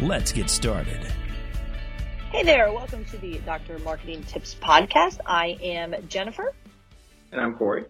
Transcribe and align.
Let's 0.00 0.32
get 0.32 0.50
started. 0.50 1.06
Hey 2.30 2.42
there, 2.42 2.72
welcome 2.72 3.04
to 3.06 3.18
the 3.18 3.38
Dr. 3.38 3.78
Marketing 3.80 4.22
Tips 4.24 4.54
Podcast. 4.54 5.18
I 5.26 5.58
am 5.62 5.94
Jennifer. 6.08 6.52
And 7.30 7.40
I'm 7.40 7.54
Corey. 7.54 7.84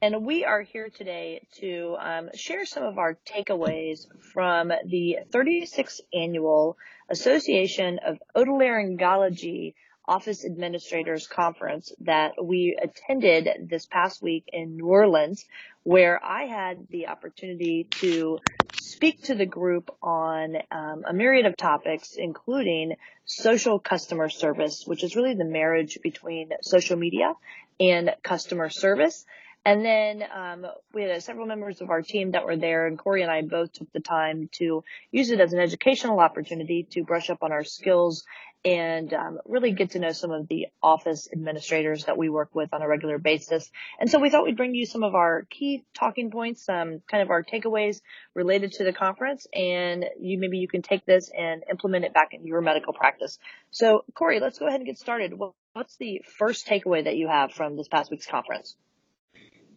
And 0.00 0.24
we 0.24 0.44
are 0.44 0.62
here 0.62 0.88
today 0.88 1.42
to 1.60 1.96
um, 2.00 2.30
share 2.34 2.64
some 2.64 2.82
of 2.82 2.98
our 2.98 3.18
takeaways 3.26 4.06
from 4.32 4.72
the 4.86 5.18
36th 5.30 6.00
annual 6.14 6.76
Association 7.10 7.98
of 8.04 8.18
Otolaryngology 8.34 9.74
Office 10.08 10.44
Administrators 10.44 11.26
Conference 11.26 11.92
that 12.00 12.42
we 12.42 12.78
attended 12.80 13.68
this 13.68 13.84
past 13.84 14.22
week 14.22 14.44
in 14.52 14.76
New 14.76 14.86
Orleans, 14.86 15.44
where 15.82 16.18
I 16.24 16.44
had 16.44 16.88
the 16.88 17.08
opportunity 17.08 17.84
to 18.00 18.38
speak 18.80 19.24
to 19.24 19.34
the 19.34 19.44
group 19.46 19.94
on 20.02 20.56
um, 20.70 21.04
a 21.06 21.12
myriad 21.12 21.44
of 21.44 21.56
topics, 21.56 22.14
including 22.16 22.96
social 23.26 23.78
customer 23.78 24.30
service, 24.30 24.84
which 24.86 25.04
is 25.04 25.14
really 25.14 25.34
the 25.34 25.44
marriage 25.44 25.98
between 26.02 26.52
social 26.62 26.96
media 26.96 27.34
and 27.78 28.14
customer 28.22 28.70
service. 28.70 29.26
And 29.68 29.84
then 29.84 30.24
um, 30.34 30.66
we 30.94 31.02
had 31.02 31.22
several 31.22 31.46
members 31.46 31.82
of 31.82 31.90
our 31.90 32.00
team 32.00 32.30
that 32.30 32.46
were 32.46 32.56
there, 32.56 32.86
and 32.86 32.98
Corey 32.98 33.20
and 33.20 33.30
I 33.30 33.42
both 33.42 33.70
took 33.74 33.92
the 33.92 34.00
time 34.00 34.48
to 34.52 34.82
use 35.10 35.28
it 35.28 35.40
as 35.40 35.52
an 35.52 35.60
educational 35.60 36.20
opportunity 36.20 36.88
to 36.92 37.04
brush 37.04 37.28
up 37.28 37.42
on 37.42 37.52
our 37.52 37.64
skills 37.64 38.24
and 38.64 39.12
um, 39.12 39.38
really 39.44 39.72
get 39.72 39.90
to 39.90 39.98
know 39.98 40.12
some 40.12 40.30
of 40.30 40.48
the 40.48 40.68
office 40.82 41.28
administrators 41.30 42.06
that 42.06 42.16
we 42.16 42.30
work 42.30 42.54
with 42.54 42.72
on 42.72 42.80
a 42.80 42.88
regular 42.88 43.18
basis. 43.18 43.70
And 44.00 44.10
so 44.10 44.18
we 44.18 44.30
thought 44.30 44.46
we'd 44.46 44.56
bring 44.56 44.74
you 44.74 44.86
some 44.86 45.02
of 45.02 45.14
our 45.14 45.46
key 45.50 45.84
talking 45.92 46.30
points, 46.30 46.66
um, 46.70 47.02
kind 47.06 47.22
of 47.22 47.28
our 47.28 47.44
takeaways 47.44 48.00
related 48.32 48.72
to 48.72 48.84
the 48.84 48.94
conference, 48.94 49.46
and 49.52 50.02
you 50.18 50.38
maybe 50.38 50.56
you 50.56 50.68
can 50.68 50.80
take 50.80 51.04
this 51.04 51.30
and 51.36 51.62
implement 51.70 52.06
it 52.06 52.14
back 52.14 52.32
in 52.32 52.46
your 52.46 52.62
medical 52.62 52.94
practice. 52.94 53.38
So 53.70 54.06
Corey, 54.14 54.40
let's 54.40 54.58
go 54.58 54.66
ahead 54.66 54.80
and 54.80 54.86
get 54.86 54.96
started. 54.96 55.38
What's 55.74 55.98
the 55.98 56.22
first 56.38 56.66
takeaway 56.66 57.04
that 57.04 57.16
you 57.16 57.28
have 57.28 57.52
from 57.52 57.76
this 57.76 57.88
past 57.88 58.10
week's 58.10 58.24
conference? 58.24 58.74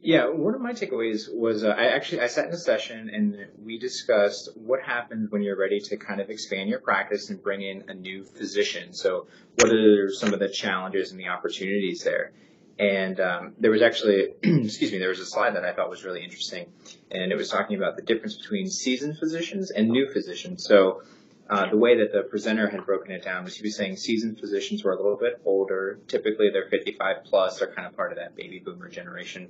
Yeah, 0.03 0.29
one 0.29 0.55
of 0.55 0.61
my 0.61 0.73
takeaways 0.73 1.31
was 1.31 1.63
uh, 1.63 1.67
I 1.67 1.89
actually 1.89 2.21
I 2.21 2.27
sat 2.27 2.47
in 2.47 2.53
a 2.53 2.57
session 2.57 3.11
and 3.13 3.37
we 3.63 3.77
discussed 3.77 4.49
what 4.55 4.81
happens 4.81 5.29
when 5.29 5.43
you're 5.43 5.57
ready 5.57 5.79
to 5.79 5.97
kind 5.97 6.19
of 6.19 6.31
expand 6.31 6.69
your 6.69 6.79
practice 6.79 7.29
and 7.29 7.41
bring 7.41 7.61
in 7.61 7.83
a 7.87 7.93
new 7.93 8.23
physician. 8.23 8.93
So, 8.93 9.27
what 9.59 9.71
are 9.71 10.11
some 10.11 10.33
of 10.33 10.39
the 10.39 10.49
challenges 10.49 11.11
and 11.11 11.19
the 11.19 11.27
opportunities 11.27 12.03
there? 12.03 12.31
And 12.79 13.19
um, 13.19 13.53
there 13.59 13.69
was 13.69 13.83
actually, 13.83 14.29
excuse 14.41 14.91
me, 14.91 14.97
there 14.97 15.09
was 15.09 15.19
a 15.19 15.25
slide 15.25 15.55
that 15.55 15.65
I 15.65 15.73
thought 15.73 15.87
was 15.87 16.03
really 16.03 16.23
interesting, 16.23 16.65
and 17.11 17.31
it 17.31 17.35
was 17.35 17.49
talking 17.49 17.77
about 17.77 17.95
the 17.95 18.01
difference 18.01 18.37
between 18.37 18.71
seasoned 18.71 19.19
physicians 19.19 19.69
and 19.69 19.89
new 19.89 20.11
physicians. 20.11 20.65
So. 20.65 21.03
Uh, 21.49 21.69
the 21.69 21.75
way 21.75 21.97
that 21.97 22.13
the 22.13 22.21
presenter 22.21 22.69
had 22.69 22.85
broken 22.85 23.11
it 23.11 23.25
down 23.25 23.43
was 23.43 23.57
he 23.57 23.61
was 23.61 23.75
saying 23.75 23.97
seasoned 23.97 24.39
physicians 24.39 24.85
were 24.85 24.93
a 24.93 24.95
little 24.95 25.17
bit 25.17 25.41
older. 25.43 25.99
Typically, 26.07 26.49
they're 26.49 26.69
55 26.69 27.25
plus. 27.25 27.59
They're 27.59 27.73
kind 27.73 27.85
of 27.85 27.93
part 27.93 28.13
of 28.13 28.19
that 28.19 28.37
baby 28.37 28.59
boomer 28.59 28.87
generation 28.87 29.49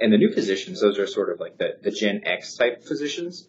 and 0.00 0.12
the 0.12 0.18
new 0.18 0.32
physicians, 0.32 0.80
those 0.80 0.98
are 0.98 1.06
sort 1.06 1.30
of 1.30 1.40
like 1.40 1.58
the, 1.58 1.76
the 1.82 1.90
Gen 1.90 2.22
X 2.24 2.56
type 2.56 2.84
physicians. 2.84 3.46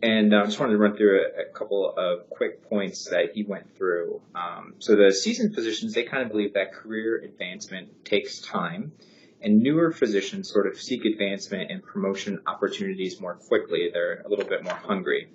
And 0.00 0.32
I 0.34 0.42
uh, 0.42 0.44
just 0.44 0.60
wanted 0.60 0.74
to 0.74 0.78
run 0.78 0.96
through 0.96 1.22
a, 1.22 1.42
a, 1.42 1.52
couple 1.52 1.92
of 1.96 2.30
quick 2.30 2.68
points 2.68 3.06
that 3.06 3.32
he 3.34 3.42
went 3.42 3.76
through. 3.76 4.20
Um, 4.32 4.74
so 4.78 4.94
the 4.94 5.12
seasoned 5.12 5.56
physicians, 5.56 5.92
they 5.92 6.04
kind 6.04 6.22
of 6.22 6.30
believe 6.30 6.54
that 6.54 6.72
career 6.72 7.16
advancement 7.16 8.04
takes 8.04 8.40
time, 8.40 8.92
and 9.42 9.60
newer 9.60 9.90
physicians 9.90 10.48
sort 10.52 10.68
of 10.68 10.80
seek 10.80 11.04
advancement 11.04 11.72
and 11.72 11.82
promotion 11.82 12.42
opportunities 12.46 13.20
more 13.20 13.34
quickly. 13.34 13.90
They're 13.92 14.22
a 14.24 14.28
little 14.28 14.44
bit 14.44 14.62
more 14.62 14.74
hungry. 14.74 15.30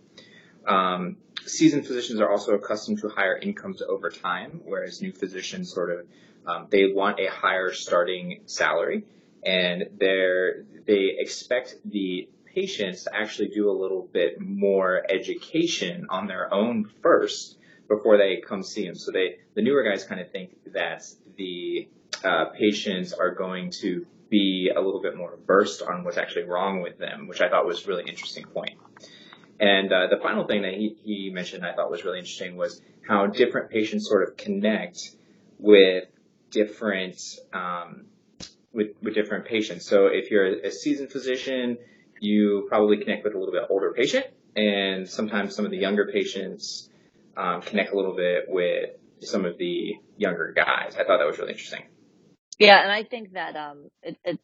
Um, 0.66 1.18
seasoned 1.46 1.86
physicians 1.86 2.22
are 2.22 2.32
also 2.32 2.54
accustomed 2.54 3.00
to 3.00 3.10
higher 3.10 3.38
incomes 3.38 3.82
over 3.82 4.10
time, 4.10 4.62
whereas 4.64 5.02
new 5.02 5.12
physicians 5.12 5.74
sort 5.74 5.92
of 5.92 6.06
um, 6.46 6.68
they 6.70 6.92
want 6.94 7.20
a 7.20 7.30
higher 7.30 7.74
starting 7.74 8.42
salary 8.46 9.04
and 9.46 9.90
they 10.00 11.16
expect 11.20 11.76
the 11.86 12.30
patients 12.54 13.06
to 13.06 13.16
actually 13.16 13.50
do 13.50 13.70
a 13.70 13.74
little 13.74 14.08
bit 14.12 14.40
more 14.40 15.04
education 15.10 16.06
on 16.10 16.28
their 16.28 16.54
own 16.54 16.90
first 17.02 17.58
before 17.88 18.18
they 18.18 18.42
come 18.48 18.64
see 18.64 18.86
them. 18.86 18.96
So 18.96 19.12
they, 19.12 19.38
the 19.56 19.62
newer 19.62 19.84
guys 19.84 20.04
kind 20.04 20.22
of 20.22 20.32
think 20.32 20.52
that 20.74 21.04
the 21.38 21.88
uh, 22.24 22.46
patients 22.58 23.14
are 23.14 23.34
going 23.34 23.72
to 23.82 24.06
be 24.30 24.72
a 24.76 24.80
little 24.80 25.02
bit 25.02 25.16
more 25.16 25.38
versed 25.46 25.82
on 25.82 26.04
what's 26.04 26.18
actually 26.18 26.44
wrong 26.44 26.82
with 26.82 26.98
them, 26.98 27.28
which 27.28 27.42
I 27.42 27.50
thought 27.50 27.66
was 27.66 27.86
a 27.86 27.88
really 27.88 28.06
interesting 28.08 28.46
point. 28.46 28.78
And 29.60 29.92
uh, 29.92 30.08
the 30.10 30.18
final 30.22 30.46
thing 30.48 30.64
that 30.64 30.74
he, 30.74 30.96
he 31.04 31.30
mentioned 31.30 31.66
I 31.66 31.74
thought 31.74 31.92
was 31.92 32.04
really 32.04 32.20
interesting 32.20 32.56
was 32.56 32.82
how 33.08 33.28
different 33.28 33.70
patients 33.70 34.08
sort 34.08 34.28
of 34.28 34.38
connect 34.38 35.16
with 35.60 36.06
different 36.50 37.22
um, 37.54 38.06
with, 38.74 38.90
with 39.02 39.14
different 39.14 39.46
patients. 39.46 39.86
So 39.86 40.08
if 40.08 40.32
you're 40.32 40.66
a 40.66 40.72
seasoned 40.72 41.12
physician, 41.12 41.78
you 42.20 42.66
probably 42.70 42.98
connect 42.98 43.24
with 43.24 43.36
a 43.36 43.38
little 43.38 43.54
bit 43.54 43.64
older 43.70 43.94
patient, 43.94 44.26
and 44.56 45.08
sometimes 45.08 45.56
some 45.56 45.66
of 45.66 45.72
the 45.72 45.78
younger 45.78 46.10
patients 46.12 46.90
um, 47.36 47.62
connect 47.62 47.92
a 47.92 47.96
little 47.96 48.16
bit 48.16 48.46
with 48.48 48.92
some 49.22 49.46
of 49.46 49.58
the 49.58 49.96
younger 50.18 50.54
guys. 50.56 50.96
I 50.96 51.04
thought 51.04 51.18
that 51.18 51.28
was 51.28 51.38
really 51.38 51.52
interesting. 51.52 51.84
Yeah, 52.60 52.82
and 52.82 52.92
I 52.92 53.04
think 53.04 53.34
that 53.34 53.56
um, 53.56 53.90
it, 54.02 54.18
it, 54.24 54.40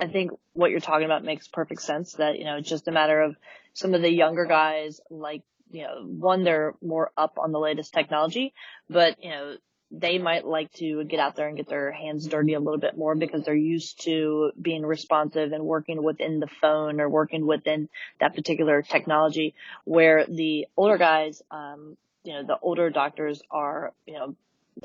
I 0.00 0.06
think 0.06 0.30
what 0.52 0.70
you're 0.70 0.80
talking 0.80 1.06
about 1.06 1.24
makes 1.24 1.48
perfect 1.48 1.82
sense. 1.82 2.12
That 2.14 2.38
you 2.38 2.44
know, 2.44 2.56
it's 2.56 2.68
just 2.68 2.88
a 2.88 2.92
matter 2.92 3.20
of 3.20 3.36
some 3.74 3.94
of 3.94 4.02
the 4.02 4.12
younger 4.12 4.46
guys 4.46 5.00
like 5.10 5.42
you 5.70 5.82
know, 5.82 6.02
one 6.02 6.44
they're 6.44 6.74
more 6.82 7.10
up 7.16 7.36
on 7.38 7.52
the 7.52 7.58
latest 7.58 7.92
technology, 7.92 8.54
but 8.88 9.22
you 9.22 9.30
know, 9.30 9.56
they 9.90 10.18
might 10.18 10.46
like 10.46 10.70
to 10.74 11.04
get 11.04 11.18
out 11.18 11.34
there 11.34 11.48
and 11.48 11.56
get 11.56 11.68
their 11.68 11.90
hands 11.90 12.26
dirty 12.26 12.54
a 12.54 12.60
little 12.60 12.78
bit 12.78 12.96
more 12.96 13.14
because 13.14 13.44
they're 13.44 13.54
used 13.54 14.02
to 14.04 14.52
being 14.60 14.84
responsive 14.84 15.52
and 15.52 15.64
working 15.64 16.02
within 16.02 16.40
the 16.40 16.48
phone 16.60 17.00
or 17.00 17.08
working 17.08 17.46
within 17.46 17.88
that 18.20 18.34
particular 18.34 18.82
technology 18.82 19.54
where 19.84 20.26
the 20.26 20.66
older 20.76 20.98
guys, 20.98 21.42
um, 21.50 21.96
you 22.22 22.34
know, 22.34 22.42
the 22.42 22.58
older 22.60 22.90
doctors 22.90 23.40
are, 23.50 23.92
you 24.06 24.14
know, 24.14 24.36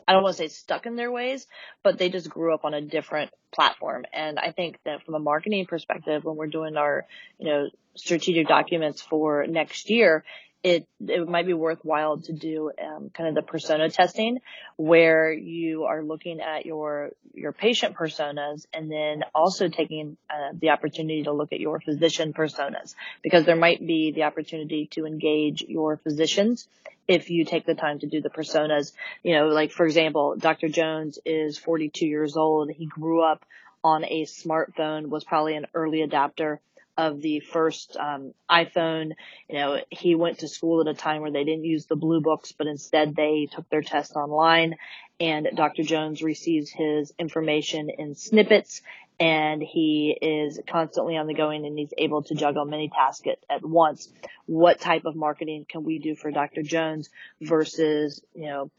I 0.08 0.14
don't 0.14 0.24
want 0.24 0.38
to 0.38 0.44
say 0.44 0.48
stuck 0.48 0.86
in 0.86 0.96
their 0.96 1.12
ways, 1.12 1.48
but 1.84 1.98
they 1.98 2.10
just 2.10 2.30
grew 2.30 2.54
up 2.54 2.66
on 2.66 2.74
a 2.74 2.82
different 2.82 3.32
platform. 3.52 4.06
And 4.12 4.40
I 4.40 4.52
think 4.52 4.80
that 4.86 5.04
from 5.04 5.16
a 5.16 5.20
marketing 5.20 5.66
perspective, 5.66 6.24
when 6.24 6.36
we're 6.36 6.48
doing 6.48 6.78
our, 6.78 7.06
you 7.38 7.48
know, 7.48 7.70
strategic 7.96 8.48
documents 8.48 9.02
for 9.02 9.46
next 9.46 9.90
year, 9.90 10.24
it 10.64 10.88
it 11.02 11.28
might 11.28 11.46
be 11.46 11.54
worthwhile 11.54 12.18
to 12.18 12.32
do 12.32 12.72
um, 12.82 13.12
kind 13.14 13.28
of 13.28 13.36
the 13.36 13.42
persona 13.42 13.90
testing 13.90 14.40
where 14.78 15.32
you 15.32 15.84
are 15.84 16.02
looking 16.02 16.40
at 16.40 16.66
your 16.66 17.12
your 17.34 17.52
patient 17.52 17.96
personas 17.96 18.66
and 18.74 18.90
then 18.90 19.24
also 19.36 19.68
taking 19.68 20.16
uh, 20.30 20.54
the 20.60 20.70
opportunity 20.70 21.24
to 21.24 21.34
look 21.34 21.52
at 21.52 21.60
your 21.60 21.82
physician 21.82 22.34
personas 22.34 22.96
because 23.22 23.46
there 23.46 23.58
might 23.58 23.86
be 23.86 24.12
the 24.12 24.24
opportunity 24.24 24.88
to 24.92 25.06
engage 25.06 25.62
your 25.62 25.98
physicians 25.98 26.68
if 27.10 27.30
you 27.30 27.44
take 27.44 27.66
the 27.66 27.76
time 27.76 28.00
to 28.00 28.08
do 28.08 28.22
the 28.22 28.30
personas 28.30 28.94
you 29.22 29.36
know 29.36 29.48
like 29.48 29.72
for 29.72 29.86
example 29.86 30.36
Dr. 30.38 30.70
Jones 30.70 31.20
is 31.26 31.58
42 31.58 32.08
years 32.08 32.38
old 32.38 32.72
he 32.72 32.86
grew 32.86 33.22
up 33.22 33.44
on 33.84 34.06
a 34.06 34.24
smartphone 34.24 35.08
was 35.08 35.26
probably 35.26 35.58
an 35.58 35.68
early 35.74 36.02
adapter 36.02 36.62
of 36.98 37.22
the 37.22 37.40
first 37.40 37.98
um, 37.98 38.34
iPhone. 38.50 39.12
You 39.50 39.56
know, 39.56 39.78
he 39.90 40.16
went 40.16 40.40
to 40.40 40.48
school 40.48 40.82
at 40.82 40.88
a 40.88 40.94
time 40.94 41.22
where 41.22 41.32
they 41.32 41.44
didn't 41.44 41.66
use 41.66 41.86
the 41.86 41.96
blue 41.96 42.22
books, 42.22 42.52
but 42.52 42.68
instead 42.68 43.16
they 43.16 43.48
took 43.52 43.70
their 43.70 43.82
test 43.82 44.16
online. 44.16 44.76
And 45.20 45.48
Dr. 45.56 45.84
Jones 45.84 46.22
receives 46.22 46.70
his 46.70 47.14
information 47.18 47.90
in 47.90 48.16
snippets, 48.16 48.82
and 49.20 49.62
he 49.62 50.18
is 50.20 50.60
constantly 50.68 51.18
on 51.18 51.28
the 51.28 51.34
going, 51.34 51.66
and 51.66 51.78
he's 51.78 51.94
able 51.98 52.24
to 52.24 52.36
juggle 52.36 52.66
many 52.66 52.90
tasks 52.90 53.28
at, 53.28 53.38
at 53.50 53.66
once. 53.66 54.12
What 54.46 54.80
type 54.80 55.06
of 55.06 55.16
marketing 55.16 55.66
can 55.70 55.84
we 55.84 56.00
do 56.00 56.16
for 56.16 56.32
Dr. 56.32 56.64
Jones 56.64 57.10
versus, 57.40 58.22
you 58.34 58.48
know, 58.48 58.72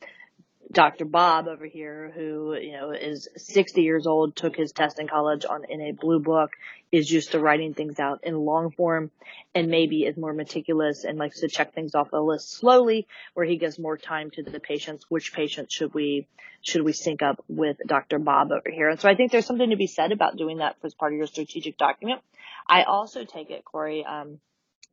Dr. 0.73 1.05
Bob 1.05 1.47
over 1.47 1.67
here, 1.67 2.11
who, 2.15 2.55
you 2.55 2.73
know, 2.73 2.91
is 2.91 3.29
60 3.37 3.83
years 3.83 4.07
old, 4.07 4.35
took 4.35 4.57
his 4.57 4.73
test 4.73 4.99
in 4.99 5.07
college 5.07 5.45
on 5.45 5.65
in 5.65 5.81
a 5.81 5.93
blue 5.93 6.21
book, 6.21 6.51
is 6.91 7.11
used 7.11 7.33
to 7.33 7.39
writing 7.39 7.75
things 7.75 7.99
out 7.99 8.21
in 8.25 8.37
long 8.37 8.71
form 8.71 9.11
and 9.55 9.69
maybe 9.69 10.05
is 10.05 10.17
more 10.17 10.33
meticulous 10.33 11.05
and 11.05 11.19
likes 11.19 11.41
to 11.41 11.49
check 11.49 11.75
things 11.75 11.95
off 11.95 12.11
the 12.11 12.21
list 12.21 12.53
slowly 12.53 13.07
where 13.35 13.47
he 13.47 13.57
gives 13.57 13.79
more 13.79 13.97
time 13.97 14.31
to 14.31 14.43
the 14.43 14.61
patients. 14.61 15.05
Which 15.09 15.33
patients 15.33 15.75
should 15.75 15.95
we, 15.95 16.27
should 16.63 16.83
we 16.83 16.93
sync 16.93 17.23
up 17.23 17.45
with 17.49 17.77
Dr. 17.87 18.19
Bob 18.19 18.51
over 18.53 18.71
here? 18.71 18.89
And 18.89 19.01
so 19.01 19.09
I 19.09 19.15
think 19.15 19.33
there's 19.33 19.47
something 19.47 19.71
to 19.71 19.77
be 19.77 19.87
said 19.87 20.13
about 20.13 20.37
doing 20.37 20.59
that 20.59 20.77
as 20.83 20.95
part 20.95 21.13
of 21.13 21.19
your 21.19 21.27
strategic 21.27 21.77
document. 21.77 22.21
I 22.67 22.85
also 22.85 23.25
take 23.25 23.51
it, 23.51 23.65
Corey, 23.65 24.05
um, 24.05 24.41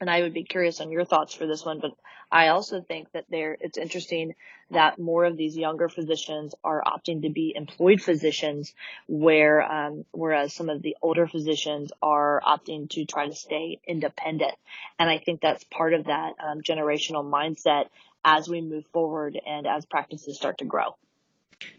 and 0.02 0.10
I 0.10 0.22
would 0.24 0.34
be 0.34 0.44
curious 0.44 0.82
on 0.82 0.92
your 0.92 1.06
thoughts 1.06 1.36
for 1.36 1.46
this 1.46 1.64
one, 1.64 1.80
but 1.80 1.92
I 2.32 2.48
also 2.48 2.82
think 2.82 3.12
that 3.12 3.26
there, 3.30 3.56
it's 3.62 3.78
interesting 3.78 4.34
that 4.72 4.98
more 4.98 5.26
of 5.26 5.38
these 5.38 5.56
younger 5.56 5.90
physicians 5.90 6.56
are 6.64 6.82
opting 6.82 7.22
to 7.22 7.30
be 7.30 7.54
employed 7.56 8.02
physicians 8.02 8.74
where, 9.08 9.62
um, 9.62 10.06
whereas 10.12 10.54
some 10.54 10.70
of 10.70 10.82
the 10.82 10.98
older 11.04 11.28
physicians 11.28 11.92
are 12.02 12.42
opting 12.46 12.90
to 12.90 13.06
try 13.06 13.28
to 13.28 13.36
stay 13.36 13.80
independent. 13.88 14.56
And 14.98 15.08
I 15.08 15.20
think 15.20 15.40
that's 15.40 15.64
part 15.66 15.94
of 15.94 16.06
that 16.06 16.34
um, 16.44 16.62
generational 16.62 17.24
mindset 17.24 17.86
as 18.26 18.50
we 18.50 18.60
move 18.60 18.86
forward 18.92 19.40
and 19.46 19.68
as 19.68 19.86
practices 19.86 20.36
start 20.36 20.58
to 20.60 20.66
grow. 20.66 20.96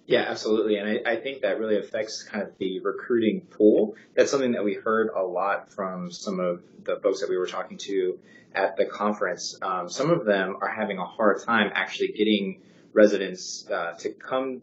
Yeah, 0.06 0.24
absolutely. 0.28 0.76
And 0.76 0.88
I, 0.88 1.12
I, 1.12 1.16
think 1.16 1.42
that 1.42 1.58
really 1.58 1.78
affects 1.78 2.22
kind 2.22 2.42
of 2.42 2.58
the 2.58 2.80
recruiting 2.80 3.42
pool. 3.42 3.94
That's 4.14 4.30
something 4.30 4.52
that 4.52 4.64
we 4.64 4.74
heard 4.74 5.08
a 5.14 5.22
lot 5.22 5.72
from 5.72 6.10
some 6.10 6.40
of 6.40 6.62
the 6.84 6.96
folks 7.00 7.20
that 7.20 7.30
we 7.30 7.36
were 7.36 7.46
talking 7.46 7.78
to 7.78 8.18
at 8.54 8.76
the 8.76 8.84
conference. 8.84 9.56
Um, 9.62 9.88
some 9.88 10.10
of 10.10 10.24
them 10.24 10.56
are 10.60 10.68
having 10.68 10.98
a 10.98 11.04
hard 11.04 11.42
time 11.44 11.70
actually 11.74 12.08
getting 12.08 12.62
residents 12.92 13.66
uh, 13.70 13.92
to 14.00 14.10
come 14.10 14.62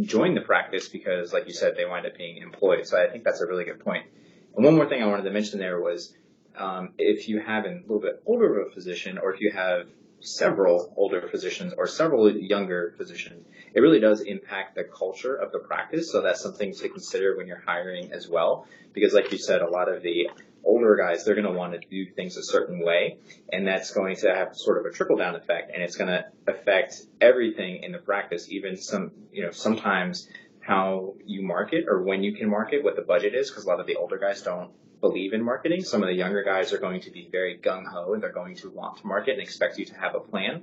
join 0.00 0.34
the 0.34 0.40
practice 0.42 0.88
because, 0.88 1.32
like 1.32 1.46
you 1.46 1.54
said, 1.54 1.74
they 1.76 1.86
wind 1.86 2.06
up 2.06 2.16
being 2.16 2.38
employed. 2.42 2.86
So 2.86 3.02
I 3.02 3.10
think 3.10 3.24
that's 3.24 3.40
a 3.40 3.46
really 3.46 3.64
good 3.64 3.80
point. 3.80 4.04
And 4.54 4.64
one 4.64 4.76
more 4.76 4.88
thing 4.88 5.02
I 5.02 5.06
wanted 5.06 5.24
to 5.24 5.30
mention 5.30 5.58
there 5.58 5.80
was 5.80 6.14
um, 6.56 6.90
if 6.98 7.28
you 7.28 7.40
have 7.40 7.64
a 7.64 7.80
little 7.82 8.00
bit 8.00 8.22
older 8.26 8.60
of 8.60 8.68
a 8.68 8.74
physician 8.74 9.18
or 9.18 9.32
if 9.34 9.40
you 9.40 9.50
have 9.52 9.86
several 10.20 10.94
older 10.96 11.28
physicians 11.28 11.74
or 11.76 11.86
several 11.86 12.30
younger 12.30 12.94
physicians, 12.96 13.46
it 13.74 13.80
really 13.80 14.00
does 14.00 14.20
impact 14.20 14.76
the 14.76 14.84
culture 14.84 15.34
of 15.34 15.52
the 15.52 15.58
practice. 15.58 16.10
So 16.10 16.22
that's 16.22 16.40
something 16.40 16.74
to 16.74 16.88
consider 16.88 17.36
when 17.36 17.46
you're 17.46 17.62
hiring 17.66 18.12
as 18.12 18.28
well. 18.28 18.66
Because 18.92 19.12
like 19.12 19.32
you 19.32 19.38
said, 19.38 19.62
a 19.62 19.68
lot 19.68 19.88
of 19.88 20.02
the 20.02 20.30
older 20.64 20.96
guys, 20.96 21.24
they're 21.24 21.34
going 21.34 21.46
to 21.46 21.52
want 21.52 21.72
to 21.72 21.80
do 21.88 22.06
things 22.06 22.36
a 22.36 22.42
certain 22.42 22.84
way. 22.84 23.18
And 23.52 23.66
that's 23.66 23.92
going 23.92 24.16
to 24.16 24.32
have 24.32 24.56
sort 24.56 24.78
of 24.78 24.86
a 24.86 24.94
trickle 24.94 25.16
down 25.16 25.34
effect 25.34 25.72
and 25.74 25.82
it's 25.82 25.96
going 25.96 26.08
to 26.08 26.24
affect 26.46 27.02
everything 27.20 27.82
in 27.82 27.92
the 27.92 27.98
practice, 27.98 28.50
even 28.50 28.76
some, 28.76 29.10
you 29.32 29.42
know, 29.42 29.50
sometimes 29.50 30.28
how 30.60 31.14
you 31.26 31.42
market 31.42 31.84
or 31.88 32.02
when 32.02 32.22
you 32.22 32.34
can 32.34 32.48
market, 32.48 32.82
what 32.82 32.96
the 32.96 33.02
budget 33.02 33.34
is, 33.34 33.50
because 33.50 33.64
a 33.64 33.68
lot 33.68 33.80
of 33.80 33.86
the 33.86 33.96
older 33.96 34.18
guys 34.18 34.40
don't 34.42 34.70
believe 35.00 35.34
in 35.34 35.42
marketing. 35.42 35.82
Some 35.82 36.02
of 36.02 36.08
the 36.08 36.14
younger 36.14 36.42
guys 36.42 36.72
are 36.72 36.78
going 36.78 37.02
to 37.02 37.10
be 37.10 37.28
very 37.30 37.58
gung 37.58 37.86
ho 37.86 38.14
and 38.14 38.22
they're 38.22 38.32
going 38.32 38.54
to 38.56 38.70
want 38.70 38.98
to 38.98 39.06
market 39.06 39.32
and 39.32 39.42
expect 39.42 39.78
you 39.78 39.84
to 39.86 39.94
have 40.00 40.14
a 40.14 40.20
plan. 40.20 40.62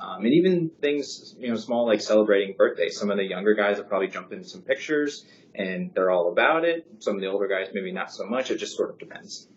Um, 0.00 0.24
and 0.24 0.34
even 0.34 0.70
things, 0.80 1.34
you 1.38 1.48
know, 1.48 1.56
small 1.56 1.86
like 1.86 2.00
celebrating 2.00 2.54
birthdays. 2.56 2.98
Some 2.98 3.10
of 3.10 3.16
the 3.16 3.24
younger 3.24 3.54
guys 3.54 3.78
will 3.78 3.84
probably 3.84 4.08
jump 4.08 4.32
in 4.32 4.44
some 4.44 4.62
pictures 4.62 5.24
and 5.54 5.92
they're 5.94 6.10
all 6.10 6.30
about 6.30 6.64
it. 6.64 6.86
Some 7.00 7.16
of 7.16 7.20
the 7.20 7.26
older 7.26 7.48
guys, 7.48 7.68
maybe 7.72 7.92
not 7.92 8.12
so 8.12 8.24
much. 8.24 8.50
It 8.50 8.58
just 8.58 8.76
sort 8.76 8.90
of 8.90 8.98
depends. 8.98 9.48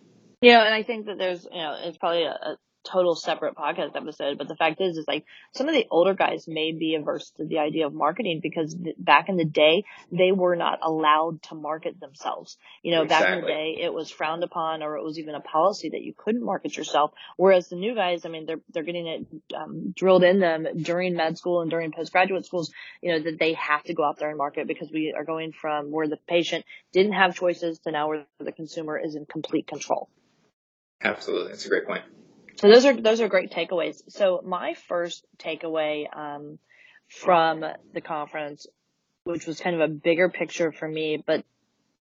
Yeah, 0.42 0.66
and 0.66 0.74
I 0.74 0.84
think 0.84 1.06
that 1.06 1.18
there's, 1.20 1.44
you 1.44 1.62
know, 1.62 1.76
it's 1.84 1.98
probably 1.98 2.24
a, 2.24 2.32
a 2.32 2.58
total 2.84 3.16
separate 3.16 3.56
podcast 3.56 3.96
episode. 3.96 4.38
But 4.38 4.48
the 4.48 4.56
fact 4.56 4.82
is, 4.82 4.98
is 4.98 5.08
like 5.08 5.26
some 5.54 5.68
of 5.68 5.74
the 5.74 5.88
older 5.90 6.14
guys 6.14 6.48
may 6.48 6.72
be 6.72 6.96
averse 6.96 7.32
to 7.38 7.46
the 7.46 7.60
idea 7.60 7.88
of 7.88 7.94
marketing 7.94 8.40
because 8.42 8.74
th- 8.74 8.96
back 8.98 9.30
in 9.30 9.38
the 9.38 9.46
day, 9.46 9.84
they 10.12 10.32
were 10.32 10.56
not 10.56 10.80
allowed 10.82 11.42
to 11.44 11.56
market 11.56 12.00
themselves. 12.00 12.58
You 12.84 12.92
know, 12.92 13.04
exactly. 13.04 13.26
back 13.26 13.36
in 13.36 13.42
the 13.42 13.48
day, 13.48 13.78
it 13.82 13.94
was 13.94 14.10
frowned 14.10 14.44
upon 14.44 14.84
or 14.84 14.98
it 14.98 15.04
was 15.04 15.20
even 15.20 15.36
a 15.36 15.40
policy 15.40 15.90
that 15.90 16.02
you 16.02 16.14
couldn't 16.16 16.44
market 16.44 16.76
yourself. 16.76 17.12
Whereas 17.38 17.68
the 17.68 17.76
new 17.76 17.96
guys, 17.96 18.26
I 18.26 18.30
mean, 18.30 18.46
they're, 18.46 18.62
they're 18.74 18.84
getting 18.84 19.08
it 19.08 19.56
um, 19.56 19.94
drilled 19.96 20.24
in 20.24 20.40
them 20.40 20.68
during 20.82 21.16
med 21.16 21.38
school 21.38 21.62
and 21.62 21.70
during 21.70 21.92
postgraduate 21.92 22.46
schools, 22.46 22.72
you 23.02 23.12
know, 23.12 23.20
that 23.20 23.40
they 23.40 23.54
have 23.54 23.84
to 23.84 23.94
go 23.94 24.04
out 24.04 24.18
there 24.18 24.30
and 24.30 24.38
market 24.38 24.68
because 24.68 24.92
we 24.92 25.14
are 25.16 25.24
going 25.24 25.52
from 25.52 25.92
where 25.92 26.08
the 26.08 26.18
patient 26.28 26.66
didn't 26.94 27.14
have 27.14 27.36
choices 27.36 27.80
to 27.80 27.92
now 27.92 28.08
where 28.10 28.26
the 28.40 28.52
consumer 28.52 28.98
is 28.98 29.16
in 29.16 29.26
complete 29.26 29.68
control. 29.68 30.10
Absolutely. 31.04 31.50
That's 31.50 31.66
a 31.66 31.70
great 31.70 31.88
point. 31.88 32.04
So 32.62 32.70
those 32.70 32.86
are 32.86 32.94
those 32.94 33.22
are 33.22 33.28
great 33.28 33.50
takeaways. 33.50 34.04
So 34.10 34.40
my 34.46 34.76
first 34.88 35.26
takeaway 35.40 36.06
um, 36.16 36.60
from 37.08 37.66
the 37.92 38.02
conference, 38.02 38.68
which 39.24 39.48
was 39.48 39.60
kind 39.60 39.76
of 39.76 39.82
a 39.82 39.92
bigger 39.92 40.30
picture 40.30 40.72
for 40.72 40.88
me, 40.88 41.24
but 41.26 41.44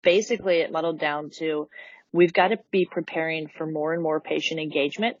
basically 0.01 0.61
it 0.61 0.71
muddled 0.71 0.99
down 0.99 1.29
to 1.37 1.69
we've 2.11 2.33
got 2.33 2.47
to 2.47 2.57
be 2.71 2.87
preparing 2.89 3.47
for 3.47 3.67
more 3.67 3.93
and 3.93 4.01
more 4.01 4.19
patient 4.19 4.59
engagement 4.59 5.17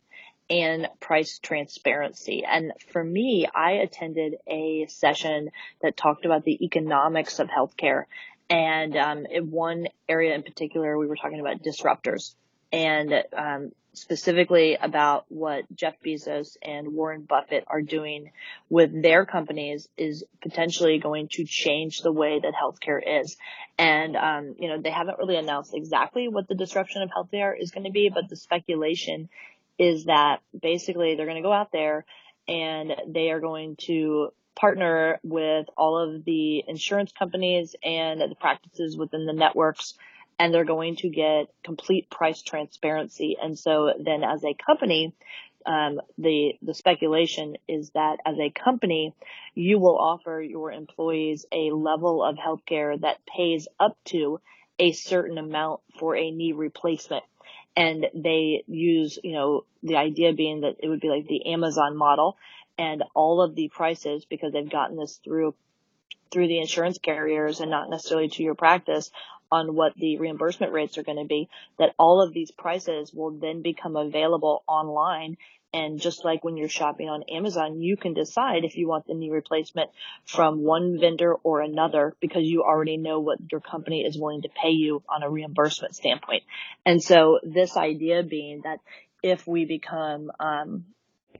and 0.49 0.87
price 0.99 1.37
transparency. 1.37 2.43
And 2.43 2.71
for 2.91 3.03
me, 3.03 3.47
I 3.53 3.73
attended 3.73 4.33
a 4.47 4.87
session 4.89 5.51
that 5.83 5.95
talked 5.95 6.25
about 6.25 6.43
the 6.43 6.57
economics 6.65 7.37
of 7.37 7.49
healthcare. 7.49 8.05
And 8.49 8.97
um, 8.97 9.27
in 9.27 9.51
one 9.51 9.89
area 10.07 10.33
in 10.33 10.41
particular, 10.41 10.97
we 10.97 11.05
were 11.05 11.17
talking 11.17 11.39
about 11.39 11.61
disruptors 11.61 12.33
and 12.71 13.13
um, 13.35 13.71
specifically 13.93 14.77
about 14.79 15.25
what 15.29 15.63
Jeff 15.75 15.95
Bezos 16.05 16.57
and 16.61 16.93
Warren 16.93 17.21
Buffett 17.21 17.63
are 17.67 17.81
doing 17.81 18.31
with 18.69 19.01
their 19.01 19.25
companies 19.25 19.87
is 19.97 20.23
potentially 20.41 20.99
going 20.99 21.27
to 21.33 21.45
change 21.45 22.01
the 22.01 22.11
way 22.11 22.39
that 22.39 22.53
healthcare 22.53 23.01
is. 23.21 23.37
And, 23.77 24.15
um, 24.15 24.55
you 24.59 24.69
know, 24.69 24.81
they 24.81 24.91
haven't 24.91 25.17
really 25.17 25.35
announced 25.35 25.73
exactly 25.73 26.27
what 26.27 26.47
the 26.47 26.55
disruption 26.55 27.01
of 27.01 27.09
healthcare 27.09 27.53
is 27.59 27.71
going 27.71 27.85
to 27.85 27.91
be, 27.91 28.09
but 28.13 28.29
the 28.29 28.35
speculation 28.35 29.29
is 29.77 30.05
that 30.05 30.39
basically 30.59 31.15
they're 31.15 31.25
going 31.25 31.41
to 31.41 31.47
go 31.47 31.53
out 31.53 31.71
there 31.71 32.05
and 32.47 32.91
they 33.07 33.29
are 33.31 33.39
going 33.39 33.75
to 33.77 34.29
partner 34.55 35.19
with 35.23 35.67
all 35.77 35.97
of 35.97 36.25
the 36.25 36.63
insurance 36.67 37.11
companies 37.17 37.75
and 37.83 38.19
the 38.19 38.35
practices 38.35 38.97
within 38.97 39.25
the 39.25 39.33
networks 39.33 39.93
and 40.39 40.53
they're 40.53 40.63
going 40.63 40.95
to 40.95 41.09
get 41.09 41.47
complete 41.63 42.09
price 42.09 42.41
transparency. 42.41 43.35
And 43.39 43.59
so 43.59 43.91
then 43.99 44.23
as 44.23 44.43
a 44.43 44.55
company, 44.65 45.13
um, 45.65 45.99
the 46.17 46.53
the 46.61 46.73
speculation 46.73 47.57
is 47.67 47.91
that 47.91 48.17
as 48.25 48.37
a 48.39 48.49
company, 48.49 49.13
you 49.53 49.77
will 49.77 49.97
offer 49.97 50.41
your 50.41 50.71
employees 50.71 51.45
a 51.51 51.71
level 51.71 52.23
of 52.23 52.37
healthcare 52.37 52.99
that 53.01 53.17
pays 53.25 53.67
up 53.79 53.97
to 54.05 54.39
a 54.79 54.93
certain 54.93 55.37
amount 55.37 55.81
for 55.99 56.15
a 56.15 56.31
knee 56.31 56.53
replacement. 56.53 57.23
And 57.75 58.07
they 58.15 58.63
use, 58.67 59.19
you 59.21 59.33
know, 59.33 59.65
the 59.83 59.97
idea 59.97 60.33
being 60.33 60.61
that 60.61 60.77
it 60.79 60.87
would 60.87 61.01
be 61.01 61.09
like 61.09 61.27
the 61.27 61.51
Amazon 61.51 61.97
model 61.97 62.37
and 62.77 63.03
all 63.13 63.41
of 63.41 63.55
the 63.55 63.67
prices 63.67 64.25
because 64.25 64.53
they've 64.53 64.69
gotten 64.69 64.95
this 64.95 65.19
through 65.23 65.53
through 66.31 66.47
the 66.47 66.59
insurance 66.59 66.99
carriers 66.99 67.59
and 67.59 67.71
not 67.71 67.89
necessarily 67.89 68.29
to 68.29 68.43
your 68.43 68.55
practice 68.55 69.11
on 69.51 69.75
what 69.75 69.95
the 69.95 70.17
reimbursement 70.17 70.73
rates 70.73 70.97
are 70.97 71.03
going 71.03 71.17
to 71.17 71.25
be, 71.25 71.49
that 71.77 71.93
all 71.97 72.21
of 72.21 72.33
these 72.33 72.51
prices 72.51 73.13
will 73.13 73.31
then 73.31 73.61
become 73.61 73.95
available 73.95 74.63
online. 74.67 75.37
And 75.71 75.99
just 75.99 76.25
like 76.25 76.43
when 76.43 76.57
you're 76.57 76.67
shopping 76.67 77.09
on 77.09 77.23
Amazon, 77.23 77.79
you 77.79 77.95
can 77.95 78.13
decide 78.13 78.63
if 78.63 78.75
you 78.75 78.87
want 78.87 79.05
the 79.05 79.13
knee 79.13 79.29
replacement 79.29 79.91
from 80.25 80.63
one 80.63 80.99
vendor 80.99 81.35
or 81.35 81.61
another 81.61 82.15
because 82.19 82.43
you 82.43 82.63
already 82.63 82.97
know 82.97 83.19
what 83.19 83.37
your 83.51 83.61
company 83.61 84.01
is 84.01 84.17
willing 84.17 84.41
to 84.41 84.49
pay 84.49 84.71
you 84.71 85.03
on 85.07 85.21
a 85.21 85.29
reimbursement 85.29 85.95
standpoint. 85.95 86.43
And 86.85 87.03
so 87.03 87.39
this 87.43 87.77
idea 87.77 88.23
being 88.23 88.61
that 88.63 88.79
if 89.21 89.45
we 89.45 89.65
become, 89.65 90.31
um, 90.39 90.85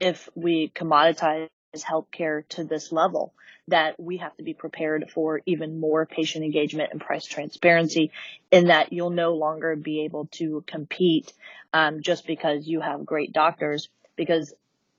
if 0.00 0.28
we 0.36 0.70
commoditize 0.74 1.48
healthcare 1.76 2.46
to 2.50 2.64
this 2.64 2.92
level, 2.92 3.32
that 3.68 3.98
we 3.98 4.18
have 4.18 4.36
to 4.36 4.42
be 4.42 4.54
prepared 4.54 5.10
for 5.10 5.40
even 5.46 5.78
more 5.78 6.06
patient 6.06 6.44
engagement 6.44 6.90
and 6.92 7.00
price 7.00 7.24
transparency 7.24 8.10
in 8.50 8.66
that 8.66 8.92
you'll 8.92 9.10
no 9.10 9.34
longer 9.34 9.76
be 9.76 10.04
able 10.04 10.26
to 10.32 10.64
compete 10.66 11.32
um, 11.72 12.02
just 12.02 12.26
because 12.26 12.66
you 12.66 12.80
have 12.80 13.06
great 13.06 13.32
doctors 13.32 13.88
because 14.16 14.52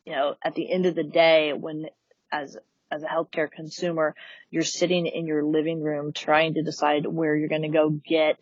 you 0.05 0.13
know 0.13 0.35
at 0.43 0.55
the 0.55 0.71
end 0.71 0.85
of 0.85 0.95
the 0.95 1.03
day 1.03 1.53
when 1.53 1.87
as 2.31 2.57
as 2.89 3.03
a 3.03 3.07
healthcare 3.07 3.51
consumer 3.51 4.15
you're 4.49 4.63
sitting 4.63 5.05
in 5.05 5.27
your 5.27 5.43
living 5.43 5.81
room 5.81 6.13
trying 6.13 6.53
to 6.53 6.63
decide 6.63 7.05
where 7.05 7.35
you're 7.35 7.49
going 7.49 7.61
to 7.61 7.67
go 7.67 7.89
get 7.89 8.39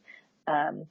um, 0.48 0.86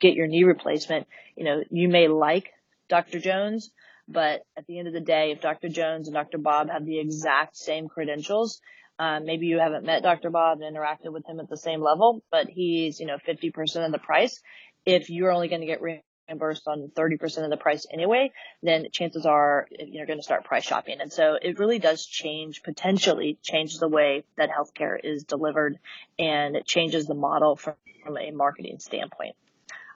get 0.00 0.14
your 0.14 0.26
knee 0.26 0.44
replacement 0.44 1.06
you 1.36 1.44
know 1.44 1.62
you 1.70 1.88
may 1.88 2.08
like 2.08 2.52
Dr. 2.88 3.20
Jones 3.20 3.70
but 4.12 4.42
at 4.56 4.66
the 4.66 4.78
end 4.78 4.88
of 4.88 4.94
the 4.94 5.00
day, 5.00 5.30
if 5.30 5.40
Dr. 5.40 5.68
Jones 5.68 6.08
and 6.08 6.14
Dr. 6.14 6.38
Bob 6.38 6.68
have 6.68 6.84
the 6.84 6.98
exact 6.98 7.56
same 7.56 7.88
credentials, 7.88 8.60
um, 8.98 9.24
maybe 9.24 9.46
you 9.46 9.58
haven't 9.58 9.86
met 9.86 10.02
Dr. 10.02 10.30
Bob 10.30 10.60
and 10.60 10.76
interacted 10.76 11.12
with 11.12 11.26
him 11.26 11.40
at 11.40 11.48
the 11.48 11.56
same 11.56 11.80
level, 11.80 12.22
but 12.30 12.48
he's, 12.48 13.00
you 13.00 13.06
know, 13.06 13.16
50% 13.16 13.86
of 13.86 13.92
the 13.92 13.98
price. 13.98 14.42
If 14.84 15.08
you're 15.08 15.30
only 15.30 15.48
going 15.48 15.62
to 15.62 15.66
get 15.66 15.80
reimbursed 15.80 16.66
on 16.66 16.90
30% 16.94 17.44
of 17.44 17.50
the 17.50 17.56
price 17.56 17.86
anyway, 17.90 18.32
then 18.62 18.86
chances 18.92 19.24
are 19.24 19.68
you're 19.70 20.06
going 20.06 20.18
to 20.18 20.24
start 20.24 20.44
price 20.44 20.64
shopping. 20.64 20.96
And 21.00 21.12
so 21.12 21.38
it 21.40 21.58
really 21.58 21.78
does 21.78 22.04
change, 22.04 22.62
potentially 22.62 23.38
change 23.42 23.78
the 23.78 23.88
way 23.88 24.24
that 24.36 24.50
healthcare 24.50 24.96
is 25.02 25.24
delivered 25.24 25.78
and 26.18 26.56
it 26.56 26.66
changes 26.66 27.06
the 27.06 27.14
model 27.14 27.56
from, 27.56 27.74
from 28.04 28.18
a 28.18 28.32
marketing 28.32 28.80
standpoint. 28.80 29.36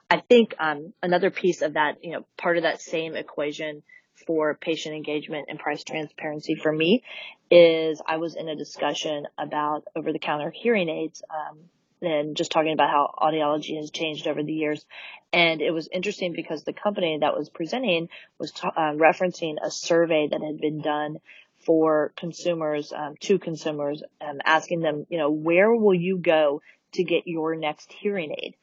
I 0.09 0.21
think 0.21 0.55
um, 0.59 0.93
another 1.03 1.31
piece 1.31 1.61
of 1.61 1.73
that, 1.73 2.03
you 2.03 2.13
know, 2.13 2.25
part 2.37 2.57
of 2.57 2.63
that 2.63 2.81
same 2.81 3.15
equation 3.15 3.83
for 4.25 4.53
patient 4.55 4.95
engagement 4.95 5.47
and 5.49 5.59
price 5.59 5.83
transparency 5.83 6.55
for 6.55 6.71
me 6.71 7.03
is 7.51 8.01
I 8.05 8.17
was 8.17 8.35
in 8.35 8.49
a 8.49 8.55
discussion 8.55 9.27
about 9.37 9.85
over 9.95 10.11
the 10.11 10.19
counter 10.19 10.51
hearing 10.51 10.89
aids 10.89 11.23
um, 11.29 11.59
and 12.01 12.35
just 12.35 12.51
talking 12.51 12.73
about 12.73 12.89
how 12.89 13.13
audiology 13.17 13.77
has 13.77 13.91
changed 13.91 14.27
over 14.27 14.43
the 14.43 14.53
years. 14.53 14.85
And 15.31 15.61
it 15.61 15.71
was 15.71 15.89
interesting 15.91 16.33
because 16.33 16.63
the 16.63 16.73
company 16.73 17.17
that 17.21 17.37
was 17.37 17.49
presenting 17.49 18.09
was 18.39 18.51
ta- 18.51 18.73
uh, 18.75 18.93
referencing 18.93 19.55
a 19.61 19.69
survey 19.69 20.27
that 20.29 20.41
had 20.41 20.59
been 20.59 20.81
done 20.81 21.19
for 21.65 22.13
consumers, 22.15 22.93
um, 22.93 23.15
to 23.21 23.39
consumers, 23.39 24.03
um, 24.21 24.39
asking 24.45 24.81
them, 24.81 25.05
you 25.09 25.17
know, 25.17 25.31
where 25.31 25.73
will 25.73 25.95
you 25.95 26.17
go 26.17 26.61
to 26.93 27.03
get 27.03 27.23
your 27.27 27.55
next 27.55 27.91
hearing 27.91 28.31
aid? 28.31 28.55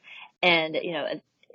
And, 0.43 0.77
you 0.77 0.93
know, 0.93 1.07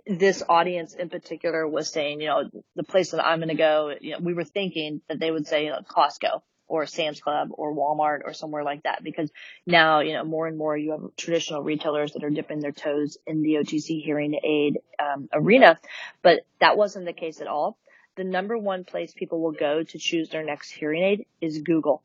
this 0.08 0.44
audience 0.48 0.94
in 0.94 1.10
particular 1.10 1.68
was 1.68 1.90
saying, 1.90 2.22
you 2.22 2.28
know, 2.28 2.50
the 2.76 2.84
place 2.84 3.12
that 3.12 3.26
I'm 3.26 3.40
going 3.40 3.50
to 3.50 3.56
go, 3.56 3.94
you 4.00 4.12
know, 4.12 4.20
we 4.22 4.34
were 4.34 4.44
thinking 4.44 5.02
that 5.10 5.20
they 5.20 5.32
would 5.32 5.48
say 5.48 5.66
you 5.66 5.72
know, 5.72 5.82
Costco 5.90 6.42
or 6.68 6.86
Sam's 6.86 7.20
Club 7.20 7.50
or 7.52 7.74
Walmart 7.74 8.22
or 8.26 8.34
somewhere 8.34 8.64
like 8.64 8.84
that 8.84 9.04
because 9.04 9.32
now, 9.66 10.02
you 10.02 10.14
know, 10.14 10.24
more 10.24 10.48
and 10.48 10.58
more 10.58 10.78
you 10.78 10.92
have 10.92 11.16
traditional 11.16 11.62
retailers 11.62 12.14
that 12.14 12.24
are 12.24 12.30
dipping 12.30 12.60
their 12.60 12.72
toes 12.72 13.18
in 13.26 13.42
the 13.42 13.56
OTC 13.56 14.04
hearing 14.04 14.40
aid 14.44 14.80
um, 15.00 15.30
arena, 15.34 15.80
but 16.22 16.42
that 16.60 16.78
wasn't 16.78 17.06
the 17.06 17.14
case 17.14 17.42
at 17.42 17.48
all. 17.48 17.78
The 18.16 18.24
number 18.24 18.58
one 18.58 18.84
place 18.84 19.14
people 19.14 19.42
will 19.42 19.52
go 19.52 19.84
to 19.84 19.98
choose 20.00 20.30
their 20.30 20.44
next 20.44 20.72
hearing 20.72 21.04
aid 21.04 21.26
is 21.40 21.62
Google. 21.62 22.02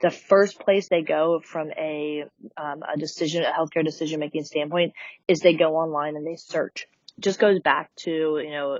The 0.00 0.10
first 0.10 0.60
place 0.60 0.88
they 0.88 1.02
go 1.02 1.40
from 1.40 1.70
a, 1.70 2.24
um, 2.56 2.82
a 2.82 2.98
decision, 2.98 3.44
a 3.44 3.50
healthcare 3.50 3.84
decision 3.84 4.20
making 4.20 4.44
standpoint 4.44 4.92
is 5.26 5.40
they 5.40 5.54
go 5.54 5.76
online 5.76 6.16
and 6.16 6.26
they 6.26 6.36
search 6.36 6.86
just 7.20 7.38
goes 7.38 7.60
back 7.60 7.90
to, 7.96 8.10
you 8.10 8.50
know, 8.50 8.78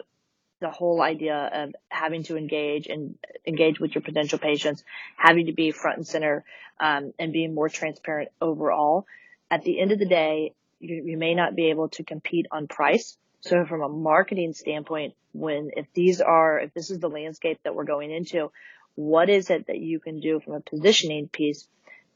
the 0.60 0.70
whole 0.70 1.02
idea 1.02 1.50
of 1.52 1.74
having 1.88 2.22
to 2.24 2.36
engage 2.36 2.86
and 2.86 3.16
engage 3.46 3.78
with 3.78 3.94
your 3.94 4.02
potential 4.02 4.38
patients, 4.38 4.84
having 5.16 5.46
to 5.46 5.52
be 5.52 5.70
front 5.70 5.98
and 5.98 6.06
center, 6.06 6.44
um, 6.80 7.12
and 7.18 7.32
being 7.32 7.54
more 7.54 7.68
transparent 7.68 8.30
overall. 8.40 9.06
At 9.50 9.62
the 9.62 9.80
end 9.80 9.92
of 9.92 9.98
the 9.98 10.06
day, 10.06 10.54
you, 10.80 11.02
you 11.04 11.18
may 11.18 11.34
not 11.34 11.54
be 11.54 11.70
able 11.70 11.88
to 11.90 12.04
compete 12.04 12.46
on 12.50 12.68
price. 12.68 13.16
So 13.40 13.64
from 13.66 13.82
a 13.82 13.88
marketing 13.88 14.54
standpoint, 14.54 15.14
when, 15.32 15.70
if 15.76 15.86
these 15.94 16.20
are, 16.20 16.58
if 16.58 16.74
this 16.74 16.90
is 16.90 16.98
the 16.98 17.08
landscape 17.08 17.60
that 17.64 17.74
we're 17.74 17.84
going 17.84 18.10
into, 18.10 18.50
what 18.94 19.28
is 19.28 19.50
it 19.50 19.66
that 19.66 19.78
you 19.78 20.00
can 20.00 20.20
do 20.20 20.40
from 20.40 20.54
a 20.54 20.60
positioning 20.60 21.28
piece 21.28 21.68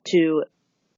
to 0.08 0.44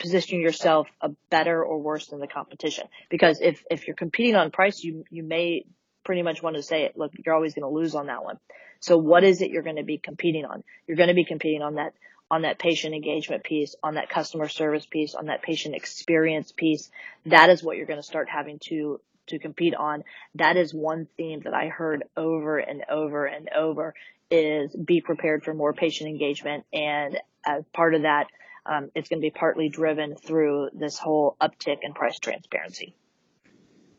position 0.02 0.40
yourself 0.40 0.88
a 1.00 1.10
better 1.30 1.64
or 1.64 1.78
worse 1.78 2.08
than 2.08 2.20
the 2.20 2.26
competition. 2.26 2.88
Because 3.08 3.40
if, 3.40 3.64
if 3.70 3.86
you're 3.86 3.96
competing 3.96 4.34
on 4.34 4.50
price, 4.50 4.82
you, 4.82 5.04
you 5.10 5.22
may 5.22 5.64
pretty 6.04 6.22
much 6.22 6.42
want 6.42 6.56
to 6.56 6.62
say, 6.62 6.82
it. 6.82 6.98
look, 6.98 7.12
you're 7.24 7.34
always 7.34 7.54
going 7.54 7.62
to 7.62 7.74
lose 7.74 7.94
on 7.94 8.06
that 8.06 8.24
one. 8.24 8.38
So 8.80 8.98
what 8.98 9.22
is 9.22 9.40
it 9.40 9.50
you're 9.50 9.62
going 9.62 9.76
to 9.76 9.84
be 9.84 9.98
competing 9.98 10.44
on? 10.44 10.64
You're 10.86 10.96
going 10.96 11.08
to 11.08 11.14
be 11.14 11.24
competing 11.24 11.62
on 11.62 11.76
that, 11.76 11.94
on 12.30 12.42
that 12.42 12.58
patient 12.58 12.94
engagement 12.94 13.44
piece, 13.44 13.76
on 13.82 13.94
that 13.94 14.10
customer 14.10 14.48
service 14.48 14.84
piece, 14.84 15.14
on 15.14 15.26
that 15.26 15.40
patient 15.40 15.76
experience 15.76 16.50
piece. 16.50 16.90
That 17.26 17.48
is 17.48 17.62
what 17.62 17.76
you're 17.76 17.86
going 17.86 18.00
to 18.00 18.02
start 18.02 18.28
having 18.28 18.58
to, 18.64 19.00
to 19.28 19.38
compete 19.38 19.76
on. 19.76 20.02
That 20.34 20.56
is 20.56 20.74
one 20.74 21.06
theme 21.16 21.42
that 21.44 21.54
I 21.54 21.68
heard 21.68 22.02
over 22.16 22.58
and 22.58 22.82
over 22.90 23.24
and 23.24 23.48
over 23.56 23.94
is 24.32 24.74
be 24.74 25.00
prepared 25.00 25.44
for 25.44 25.54
more 25.54 25.72
patient 25.72 26.10
engagement. 26.10 26.64
And 26.72 27.18
as 27.46 27.62
part 27.72 27.94
of 27.94 28.02
that, 28.02 28.26
um, 28.66 28.90
it's 28.94 29.08
going 29.08 29.20
to 29.20 29.24
be 29.24 29.30
partly 29.30 29.68
driven 29.68 30.14
through 30.16 30.70
this 30.72 30.98
whole 30.98 31.36
uptick 31.40 31.78
in 31.82 31.94
price 31.94 32.18
transparency. 32.18 32.94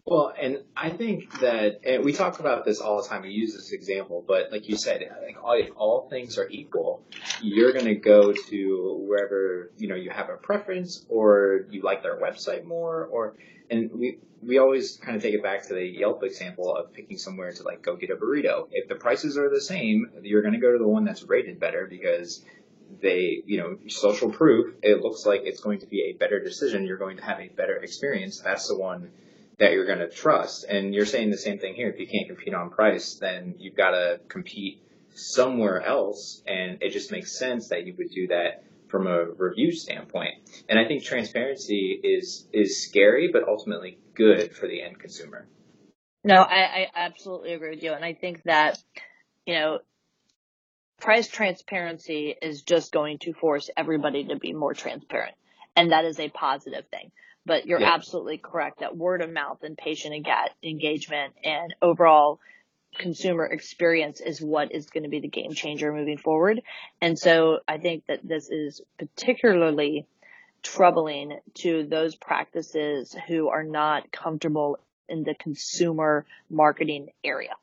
Well, 0.05 0.34
and 0.38 0.63
I 0.75 0.89
think 0.89 1.39
that 1.39 1.79
and 1.86 2.03
we 2.03 2.12
talk 2.12 2.41
about 2.41 2.65
this 2.65 2.82
all 2.82 3.01
the 3.01 3.08
time. 3.08 3.22
We 3.22 3.29
use 3.29 3.53
this 3.53 3.72
example, 3.72 4.24
but 4.27 4.51
like 4.51 4.67
you 4.67 4.75
said, 4.75 5.01
like 5.25 5.41
all, 5.41 5.53
if 5.53 5.70
all 5.77 6.10
things 6.10 6.38
are 6.38 6.48
equal, 6.50 7.05
you're 7.41 7.72
going 7.72 7.86
to 7.86 7.96
go 7.96 8.34
to 8.34 9.05
wherever 9.08 9.72
you 9.77 9.88
know 9.88 9.96
you 9.96 10.10
have 10.10 10.29
a 10.29 10.36
preference, 10.36 11.05
or 11.08 11.67
you 11.70 11.84
like 11.84 12.03
their 12.03 12.20
website 12.20 12.65
more, 12.65 13.05
or 13.05 13.36
and 13.70 13.91
we 13.93 14.20
we 14.41 14.58
always 14.58 14.98
kind 14.98 15.15
of 15.15 15.24
take 15.24 15.36
it 15.36 15.41
back 15.41 15.67
to 15.67 15.74
the 15.74 15.86
Yelp 15.86 16.22
example 16.24 16.75
of 16.75 16.91
picking 16.91 17.17
somewhere 17.17 17.53
to 17.53 17.63
like 17.63 17.82
go 17.82 17.96
get 17.96 18.10
a 18.10 18.15
burrito. 18.17 18.67
If 18.72 18.89
the 18.89 18.96
prices 18.96 19.38
are 19.38 19.50
the 19.50 19.62
same, 19.62 20.12
you're 20.22 20.41
going 20.41 20.53
to 20.53 20.60
go 20.60 20.74
to 20.74 20.77
the 20.77 20.88
one 20.88 21.05
that's 21.05 21.24
rated 21.24 21.62
better 21.62 21.88
because 21.89 22.43
they, 23.02 23.44
you 23.46 23.58
know, 23.58 23.78
social 23.88 24.32
proof, 24.32 24.76
it 24.82 25.02
looks 25.02 25.26
like 25.26 25.42
it's 25.44 25.62
going 25.62 25.80
to 25.80 25.88
be 25.88 26.14
a 26.14 26.18
better 26.18 26.40
decision. 26.40 26.86
You're 26.86 26.98
going 26.98 27.18
to 27.18 27.24
have 27.24 27.40
a 27.40 27.50
better 27.50 27.78
experience. 27.78 28.40
That's 28.40 28.68
the 28.68 28.78
one 28.78 29.12
that 29.60 29.72
you're 29.72 29.86
going 29.86 30.00
to 30.00 30.10
trust. 30.10 30.66
And 30.66 30.94
you're 30.94 31.06
saying 31.06 31.30
the 31.30 31.38
same 31.38 31.60
thing 31.60 31.76
here. 31.76 31.90
If 31.90 32.00
you 32.00 32.08
can't 32.08 32.28
compete 32.28 32.54
on 32.54 32.70
price, 32.70 33.16
then 33.16 33.56
you've 33.60 33.76
got 33.78 33.92
to 33.92 34.20
compete 34.28 34.82
somewhere 35.14 35.82
else. 35.82 36.42
And 36.48 36.82
it 36.82 36.92
just 36.92 37.12
makes 37.12 37.38
sense 37.38 37.70
that 37.70 37.86
you 37.86 37.94
would 37.98 38.10
do 38.10 38.28
that 38.28 38.64
from 38.90 39.08
a 39.08 39.26
review 39.26 39.72
standpoint. 39.72 40.36
And 40.70 40.80
I 40.80 40.88
think 40.88 41.04
transparency 41.04 42.00
is, 42.04 42.48
is 42.52 42.84
scary, 42.84 43.30
but 43.32 43.48
ultimately 43.48 43.98
good 44.16 44.56
for 44.56 44.68
the 44.68 44.82
end 44.82 45.00
consumer. 45.00 45.48
No, 46.24 46.36
I, 46.36 46.62
I 46.62 46.88
absolutely 46.96 47.54
agree 47.54 47.72
with 47.72 47.84
you. 47.84 47.94
And 47.94 48.06
I 48.06 48.14
think 48.14 48.44
that, 48.44 48.78
you 49.46 49.56
know, 49.56 49.80
price 51.04 51.28
transparency 51.28 52.34
is 52.42 52.62
just 52.62 52.94
going 52.94 53.18
to 53.20 53.34
force 53.34 53.70
everybody 53.76 54.24
to 54.24 54.38
be 54.38 54.54
more 54.54 54.74
transparent. 54.74 55.36
And 55.76 55.92
that 55.92 56.06
is 56.06 56.18
a 56.18 56.30
positive 56.30 56.86
thing. 56.88 57.12
But 57.46 57.66
you're 57.66 57.82
yeah. 57.82 57.94
absolutely 57.94 58.38
correct 58.38 58.80
that 58.80 58.96
word 58.96 59.22
of 59.22 59.30
mouth 59.30 59.64
and 59.64 59.78
patient 59.78 60.26
engagement 60.64 61.34
and 61.44 61.76
overall 61.82 62.40
consumer 62.98 63.46
experience 63.46 64.22
is 64.22 64.40
what 64.42 64.72
is 64.72 64.86
going 64.92 65.04
to 65.04 65.10
be 65.10 65.20
the 65.20 65.28
game 65.28 65.54
changer 65.54 65.92
moving 65.92 66.18
forward. 66.18 66.62
And 67.02 67.20
so 67.20 67.60
I 67.68 67.80
think 67.80 68.06
that 68.08 68.22
this 68.24 68.50
is 68.50 68.80
particularly 68.98 70.06
troubling 70.62 71.38
to 71.56 71.86
those 71.86 72.16
practices 72.16 73.14
who 73.28 73.50
are 73.50 73.64
not 73.64 74.10
comfortable 74.10 74.80
in 75.10 75.24
the 75.24 75.36
consumer 75.36 76.26
marketing 76.50 77.10
area. 77.26 77.56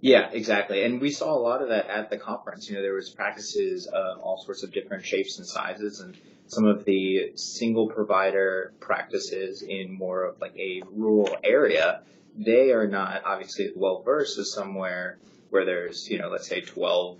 Yeah, 0.00 0.28
exactly. 0.30 0.84
And 0.84 1.00
we 1.00 1.10
saw 1.10 1.34
a 1.34 1.40
lot 1.40 1.62
of 1.62 1.68
that 1.68 1.88
at 1.88 2.10
the 2.10 2.18
conference. 2.18 2.68
You 2.68 2.76
know, 2.76 2.82
there 2.82 2.94
was 2.94 3.10
practices 3.10 3.86
of 3.86 4.18
all 4.18 4.42
sorts 4.44 4.62
of 4.62 4.72
different 4.72 5.04
shapes 5.04 5.38
and 5.38 5.46
sizes 5.46 6.00
and 6.00 6.16
some 6.48 6.64
of 6.64 6.84
the 6.84 7.32
single 7.34 7.88
provider 7.88 8.72
practices 8.80 9.62
in 9.62 9.92
more 9.92 10.24
of 10.24 10.40
like 10.40 10.56
a 10.56 10.82
rural 10.92 11.36
area, 11.42 12.02
they 12.36 12.70
are 12.70 12.86
not 12.86 13.22
obviously 13.24 13.66
as 13.66 13.72
well 13.74 14.02
versed 14.02 14.38
as 14.38 14.52
somewhere 14.52 15.18
where 15.50 15.64
there's, 15.64 16.08
you 16.08 16.18
know, 16.18 16.28
let's 16.28 16.46
say 16.46 16.60
12 16.60 17.18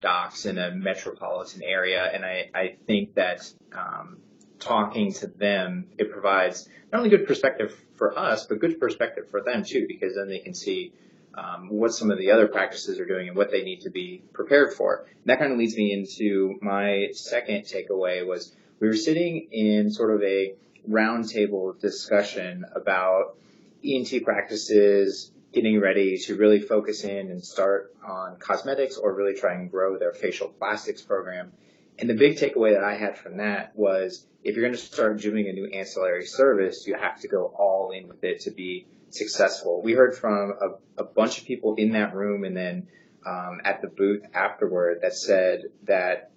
docs 0.00 0.46
in 0.46 0.58
a 0.58 0.70
metropolitan 0.72 1.62
area. 1.62 2.04
And 2.12 2.24
I, 2.24 2.50
I 2.54 2.76
think 2.86 3.14
that 3.14 3.40
um, 3.72 4.18
talking 4.58 5.12
to 5.14 5.26
them, 5.26 5.86
it 5.98 6.10
provides 6.10 6.68
not 6.92 6.98
only 6.98 7.10
good 7.10 7.26
perspective 7.26 7.78
for 7.96 8.18
us, 8.18 8.46
but 8.46 8.58
good 8.60 8.80
perspective 8.80 9.30
for 9.30 9.42
them 9.42 9.64
too, 9.64 9.86
because 9.86 10.16
then 10.16 10.28
they 10.28 10.38
can 10.40 10.54
see 10.54 10.92
um, 11.36 11.68
what 11.68 11.92
some 11.92 12.10
of 12.10 12.18
the 12.18 12.30
other 12.30 12.48
practices 12.48 12.98
are 12.98 13.06
doing 13.06 13.28
and 13.28 13.36
what 13.36 13.50
they 13.50 13.62
need 13.62 13.82
to 13.82 13.90
be 13.90 14.22
prepared 14.32 14.72
for. 14.74 15.06
And 15.06 15.26
that 15.26 15.38
kind 15.38 15.52
of 15.52 15.58
leads 15.58 15.76
me 15.76 15.92
into 15.92 16.58
my 16.62 17.10
second 17.12 17.64
takeaway 17.64 18.26
was 18.26 18.54
we 18.80 18.88
were 18.88 18.96
sitting 18.96 19.48
in 19.52 19.90
sort 19.90 20.14
of 20.14 20.22
a 20.22 20.54
roundtable 20.88 21.78
discussion 21.80 22.64
about 22.74 23.36
ENT 23.84 24.24
practices 24.24 25.30
getting 25.52 25.80
ready 25.80 26.18
to 26.18 26.36
really 26.36 26.60
focus 26.60 27.04
in 27.04 27.30
and 27.30 27.42
start 27.42 27.94
on 28.06 28.36
cosmetics 28.36 28.96
or 28.96 29.14
really 29.14 29.34
try 29.34 29.54
and 29.54 29.70
grow 29.70 29.98
their 29.98 30.12
facial 30.12 30.48
plastics 30.48 31.02
program. 31.02 31.52
And 31.98 32.10
the 32.10 32.14
big 32.14 32.36
takeaway 32.36 32.74
that 32.74 32.84
I 32.84 32.94
had 32.94 33.16
from 33.16 33.38
that 33.38 33.72
was 33.74 34.26
if 34.44 34.54
you're 34.54 34.64
going 34.64 34.74
to 34.74 34.80
start 34.80 35.20
doing 35.20 35.48
a 35.48 35.52
new 35.52 35.66
ancillary 35.66 36.26
service, 36.26 36.86
you 36.86 36.94
have 36.94 37.20
to 37.20 37.28
go 37.28 37.46
all 37.58 37.90
in 37.90 38.06
with 38.06 38.22
it 38.22 38.40
to 38.40 38.50
be 38.50 38.86
successful. 39.10 39.82
We 39.82 39.92
heard 39.92 40.16
from 40.16 40.54
a, 40.60 41.02
a 41.02 41.04
bunch 41.04 41.38
of 41.38 41.44
people 41.44 41.74
in 41.76 41.92
that 41.92 42.14
room 42.14 42.44
and 42.44 42.56
then 42.56 42.88
um, 43.26 43.60
at 43.64 43.82
the 43.82 43.88
booth 43.88 44.22
afterward 44.34 45.00
that 45.02 45.14
said 45.14 45.64
that 45.84 46.30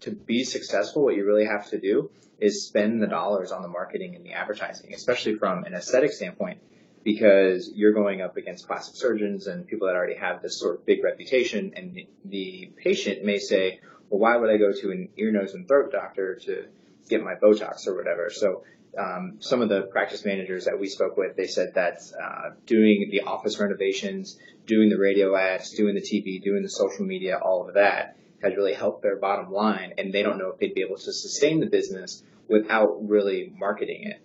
to 0.00 0.10
be 0.10 0.44
successful, 0.44 1.04
what 1.04 1.16
you 1.16 1.24
really 1.24 1.46
have 1.46 1.68
to 1.70 1.80
do 1.80 2.10
is 2.38 2.66
spend 2.66 3.00
the 3.00 3.06
dollars 3.06 3.52
on 3.52 3.62
the 3.62 3.68
marketing 3.68 4.16
and 4.16 4.24
the 4.24 4.32
advertising, 4.32 4.92
especially 4.94 5.36
from 5.36 5.64
an 5.64 5.74
aesthetic 5.74 6.12
standpoint, 6.12 6.58
because 7.04 7.70
you're 7.74 7.92
going 7.92 8.20
up 8.20 8.36
against 8.36 8.66
plastic 8.66 8.96
surgeons 8.96 9.46
and 9.46 9.66
people 9.66 9.86
that 9.86 9.94
already 9.94 10.16
have 10.16 10.42
this 10.42 10.58
sort 10.58 10.74
of 10.74 10.86
big 10.86 11.04
reputation. 11.04 11.72
And 11.76 12.00
the 12.24 12.72
patient 12.76 13.24
may 13.24 13.38
say, 13.38 13.80
well, 14.10 14.20
why 14.20 14.36
would 14.36 14.50
I 14.50 14.56
go 14.56 14.72
to 14.72 14.90
an 14.90 15.08
ear, 15.16 15.30
nose, 15.30 15.54
and 15.54 15.66
throat 15.66 15.92
doctor 15.92 16.34
to 16.44 16.66
get 17.08 17.22
my 17.22 17.34
Botox 17.34 17.86
or 17.86 17.96
whatever? 17.96 18.28
So 18.30 18.64
um, 18.98 19.38
some 19.40 19.62
of 19.62 19.68
the 19.68 19.82
practice 19.82 20.24
managers 20.24 20.66
that 20.66 20.78
we 20.78 20.88
spoke 20.88 21.16
with, 21.16 21.36
they 21.36 21.46
said 21.46 21.74
that 21.74 22.00
uh, 22.22 22.50
doing 22.66 23.08
the 23.10 23.22
office 23.22 23.58
renovations, 23.58 24.38
doing 24.66 24.90
the 24.90 24.98
radio 24.98 25.34
ads, 25.36 25.70
doing 25.70 25.94
the 25.94 26.00
TV, 26.00 26.42
doing 26.42 26.62
the 26.62 26.68
social 26.68 27.04
media, 27.04 27.38
all 27.38 27.66
of 27.66 27.74
that 27.74 28.16
has 28.42 28.56
really 28.56 28.74
helped 28.74 29.02
their 29.02 29.16
bottom 29.16 29.52
line, 29.52 29.94
and 29.98 30.12
they 30.12 30.22
don't 30.22 30.36
know 30.36 30.48
if 30.48 30.58
they'd 30.58 30.74
be 30.74 30.82
able 30.82 30.96
to 30.96 31.12
sustain 31.12 31.60
the 31.60 31.66
business 31.66 32.22
without 32.48 33.08
really 33.08 33.52
marketing 33.56 34.04
it. 34.04 34.20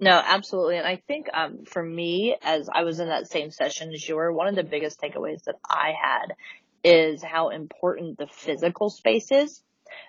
No, 0.00 0.12
absolutely. 0.24 0.78
And 0.78 0.86
I 0.86 1.02
think 1.08 1.28
um, 1.34 1.64
for 1.64 1.82
me, 1.82 2.36
as 2.40 2.68
I 2.72 2.84
was 2.84 3.00
in 3.00 3.08
that 3.08 3.30
same 3.30 3.50
session 3.50 3.92
as 3.92 4.08
you 4.08 4.16
were, 4.16 4.32
one 4.32 4.46
of 4.46 4.54
the 4.54 4.62
biggest 4.62 5.00
takeaways 5.00 5.42
that 5.44 5.56
I 5.68 5.92
had 6.00 6.34
is 6.84 7.22
how 7.22 7.48
important 7.48 8.16
the 8.16 8.28
physical 8.28 8.90
space 8.90 9.32
is. 9.32 9.60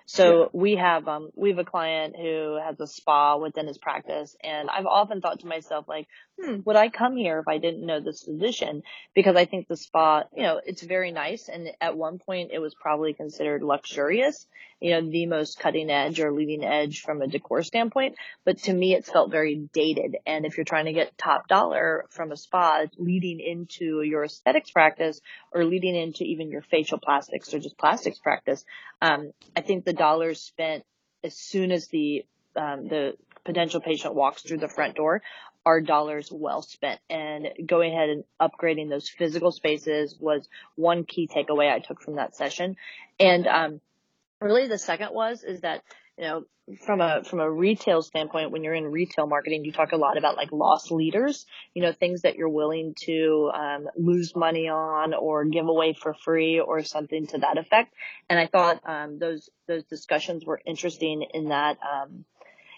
So 0.06 0.50
yeah. 0.50 0.50
we 0.52 0.76
have 0.76 1.08
um 1.08 1.30
we 1.36 1.50
have 1.50 1.58
a 1.58 1.64
client 1.64 2.16
who 2.16 2.58
has 2.64 2.80
a 2.80 2.86
spa 2.86 3.36
within 3.36 3.66
his 3.66 3.78
practice 3.78 4.36
and 4.42 4.70
I've 4.70 4.86
often 4.86 5.20
thought 5.20 5.40
to 5.40 5.46
myself 5.46 5.86
like, 5.88 6.08
hmm, 6.40 6.60
would 6.64 6.76
I 6.76 6.88
come 6.88 7.16
here 7.16 7.38
if 7.38 7.48
I 7.48 7.58
didn't 7.58 7.84
know 7.84 8.00
this 8.00 8.22
physician? 8.22 8.82
Because 9.14 9.36
I 9.36 9.44
think 9.44 9.68
the 9.68 9.76
spa, 9.76 10.24
you 10.34 10.42
know, 10.42 10.60
it's 10.64 10.82
very 10.82 11.12
nice 11.12 11.48
and 11.48 11.70
at 11.80 11.96
one 11.96 12.18
point 12.18 12.50
it 12.52 12.58
was 12.58 12.74
probably 12.74 13.12
considered 13.12 13.62
luxurious, 13.62 14.46
you 14.80 14.92
know, 14.92 15.10
the 15.10 15.26
most 15.26 15.58
cutting 15.58 15.90
edge 15.90 16.20
or 16.20 16.32
leading 16.32 16.64
edge 16.64 17.02
from 17.02 17.22
a 17.22 17.26
decor 17.26 17.62
standpoint. 17.62 18.16
But 18.44 18.58
to 18.64 18.72
me 18.72 18.94
it's 18.94 19.10
felt 19.10 19.30
very 19.30 19.68
dated. 19.72 20.16
And 20.26 20.46
if 20.46 20.56
you're 20.56 20.64
trying 20.64 20.86
to 20.86 20.92
get 20.92 21.16
top 21.18 21.48
dollar 21.48 22.06
from 22.10 22.32
a 22.32 22.36
spa 22.36 22.86
leading 22.96 23.40
into 23.40 24.02
your 24.02 24.24
aesthetics 24.24 24.70
practice 24.70 25.20
or 25.52 25.64
leading 25.64 25.96
into 25.96 26.24
even 26.24 26.50
your 26.50 26.62
facial 26.62 26.98
plastics 26.98 27.52
or 27.52 27.58
just 27.58 27.78
plastics 27.78 28.18
practice, 28.18 28.64
um, 29.02 29.32
I 29.56 29.60
think 29.60 29.84
the 29.84 29.92
dollars 29.92 30.40
spent 30.40 30.84
as 31.22 31.36
soon 31.36 31.72
as 31.72 31.88
the 31.88 32.24
um, 32.56 32.88
the 32.88 33.14
potential 33.44 33.80
patient 33.80 34.14
walks 34.14 34.42
through 34.42 34.58
the 34.58 34.68
front 34.68 34.96
door 34.96 35.22
are 35.64 35.80
dollars 35.80 36.30
well 36.32 36.62
spent. 36.62 37.00
And 37.08 37.48
going 37.66 37.92
ahead 37.92 38.08
and 38.08 38.24
upgrading 38.40 38.88
those 38.88 39.08
physical 39.08 39.52
spaces 39.52 40.16
was 40.18 40.48
one 40.76 41.04
key 41.04 41.28
takeaway 41.28 41.72
I 41.72 41.80
took 41.80 42.00
from 42.00 42.16
that 42.16 42.36
session. 42.36 42.76
And 43.18 43.46
um, 43.46 43.80
really, 44.40 44.68
the 44.68 44.78
second 44.78 45.10
was 45.12 45.44
is 45.44 45.60
that 45.60 45.82
you 46.16 46.24
know 46.24 46.44
from 46.84 47.00
a 47.00 47.24
from 47.24 47.40
a 47.40 47.50
retail 47.50 48.02
standpoint, 48.02 48.50
when 48.50 48.62
you're 48.62 48.74
in 48.74 48.84
retail 48.84 49.26
marketing, 49.26 49.64
you 49.64 49.72
talk 49.72 49.92
a 49.92 49.96
lot 49.96 50.16
about 50.16 50.36
like 50.36 50.52
loss 50.52 50.90
leaders, 50.90 51.46
you 51.74 51.82
know, 51.82 51.92
things 51.92 52.22
that 52.22 52.36
you're 52.36 52.48
willing 52.48 52.94
to 53.06 53.50
um, 53.54 53.88
lose 53.96 54.34
money 54.36 54.68
on 54.68 55.14
or 55.14 55.44
give 55.44 55.66
away 55.66 55.94
for 56.00 56.14
free 56.14 56.60
or 56.60 56.82
something 56.82 57.26
to 57.28 57.38
that 57.38 57.58
effect. 57.58 57.92
And 58.28 58.38
I 58.38 58.46
thought 58.46 58.80
um, 58.84 59.18
those 59.18 59.48
those 59.66 59.84
discussions 59.84 60.44
were 60.44 60.60
interesting 60.64 61.26
in 61.34 61.48
that. 61.48 61.78
Um, 61.78 62.24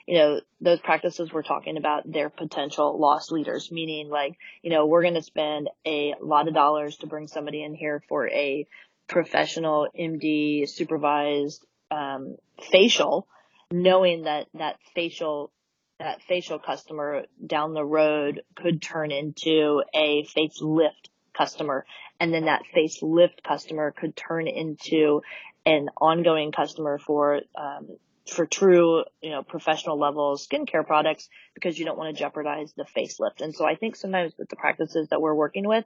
you 0.06 0.18
know, 0.18 0.40
those 0.60 0.80
practices 0.80 1.32
were 1.32 1.42
talking 1.42 1.76
about 1.76 2.10
their 2.10 2.28
potential 2.28 2.98
loss 2.98 3.30
leaders, 3.30 3.70
meaning 3.70 4.08
like, 4.08 4.36
you 4.62 4.70
know, 4.70 4.86
we're 4.86 5.02
going 5.02 5.14
to 5.14 5.22
spend 5.22 5.70
a 5.86 6.14
lot 6.20 6.48
of 6.48 6.54
dollars 6.54 6.96
to 6.98 7.06
bring 7.06 7.28
somebody 7.28 7.62
in 7.62 7.74
here 7.74 8.02
for 8.08 8.28
a 8.28 8.66
professional 9.08 9.88
MD 9.98 10.68
supervised 10.68 11.64
um, 11.90 12.36
facial 12.70 13.26
knowing 13.72 14.24
that 14.24 14.46
that 14.54 14.76
facial 14.94 15.50
that 15.98 16.22
facial 16.22 16.58
customer 16.58 17.24
down 17.44 17.74
the 17.74 17.84
road 17.84 18.42
could 18.56 18.82
turn 18.82 19.10
into 19.10 19.82
a 19.94 20.24
facelift 20.24 21.08
customer. 21.32 21.86
And 22.18 22.34
then 22.34 22.46
that 22.46 22.62
facelift 22.74 23.42
customer 23.46 23.92
could 23.92 24.16
turn 24.16 24.48
into 24.48 25.22
an 25.64 25.88
ongoing 25.96 26.50
customer 26.50 26.98
for 26.98 27.40
um, 27.54 27.88
for 28.28 28.46
true, 28.46 29.04
you 29.20 29.30
know, 29.30 29.42
professional 29.42 29.98
level 29.98 30.36
skincare 30.36 30.86
products 30.86 31.28
because 31.54 31.78
you 31.78 31.84
don't 31.84 31.98
want 31.98 32.14
to 32.14 32.18
jeopardize 32.18 32.72
the 32.76 32.84
facelift. 32.84 33.40
And 33.40 33.54
so 33.54 33.66
I 33.66 33.74
think 33.74 33.96
sometimes 33.96 34.32
with 34.38 34.48
the 34.48 34.56
practices 34.56 35.08
that 35.10 35.20
we're 35.20 35.34
working 35.34 35.66
with 35.66 35.84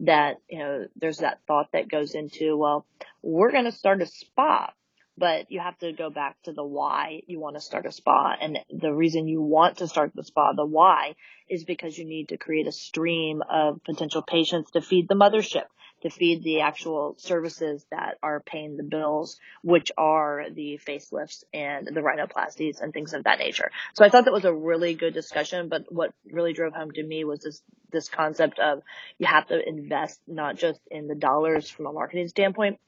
that, 0.00 0.36
you 0.48 0.58
know, 0.58 0.86
there's 0.96 1.18
that 1.18 1.40
thought 1.46 1.72
that 1.72 1.88
goes 1.88 2.14
into, 2.14 2.56
well, 2.56 2.86
we're 3.22 3.52
going 3.52 3.64
to 3.64 3.72
start 3.72 4.02
a 4.02 4.06
spa 4.06 4.72
but 5.18 5.50
you 5.50 5.58
have 5.58 5.76
to 5.78 5.92
go 5.92 6.10
back 6.10 6.40
to 6.44 6.52
the 6.52 6.64
why 6.64 7.22
you 7.26 7.40
want 7.40 7.56
to 7.56 7.60
start 7.60 7.86
a 7.86 7.92
spa. 7.92 8.36
And 8.40 8.58
the 8.70 8.92
reason 8.92 9.26
you 9.26 9.42
want 9.42 9.78
to 9.78 9.88
start 9.88 10.12
the 10.14 10.22
spa, 10.22 10.52
the 10.52 10.64
why, 10.64 11.16
is 11.48 11.64
because 11.64 11.98
you 11.98 12.04
need 12.04 12.28
to 12.28 12.36
create 12.36 12.68
a 12.68 12.72
stream 12.72 13.42
of 13.50 13.82
potential 13.82 14.22
patients 14.22 14.70
to 14.72 14.80
feed 14.80 15.08
the 15.08 15.16
mothership, 15.16 15.64
to 16.02 16.10
feed 16.10 16.42
the 16.42 16.60
actual 16.60 17.16
services 17.18 17.84
that 17.90 18.18
are 18.22 18.40
paying 18.40 18.76
the 18.76 18.82
bills, 18.82 19.38
which 19.62 19.90
are 19.96 20.46
the 20.52 20.78
facelifts 20.86 21.44
and 21.52 21.86
the 21.86 22.00
rhinoplasties 22.00 22.80
and 22.80 22.92
things 22.92 23.14
of 23.14 23.24
that 23.24 23.38
nature. 23.38 23.70
So 23.94 24.04
I 24.04 24.08
thought 24.08 24.24
that 24.24 24.32
was 24.32 24.44
a 24.44 24.54
really 24.54 24.94
good 24.94 25.14
discussion, 25.14 25.68
but 25.68 25.84
what 25.92 26.12
really 26.30 26.52
drove 26.52 26.72
home 26.72 26.92
to 26.92 27.02
me 27.02 27.24
was 27.24 27.40
this, 27.40 27.62
this 27.90 28.08
concept 28.08 28.58
of 28.58 28.82
you 29.18 29.26
have 29.26 29.46
to 29.48 29.68
invest 29.68 30.20
not 30.26 30.56
just 30.56 30.80
in 30.90 31.08
the 31.08 31.14
dollars 31.14 31.68
from 31.68 31.86
a 31.86 31.92
marketing 31.92 32.28
standpoint, 32.28 32.78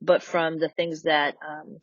but 0.00 0.22
from 0.22 0.58
the 0.58 0.68
things 0.68 1.02
that 1.02 1.36
um, 1.46 1.80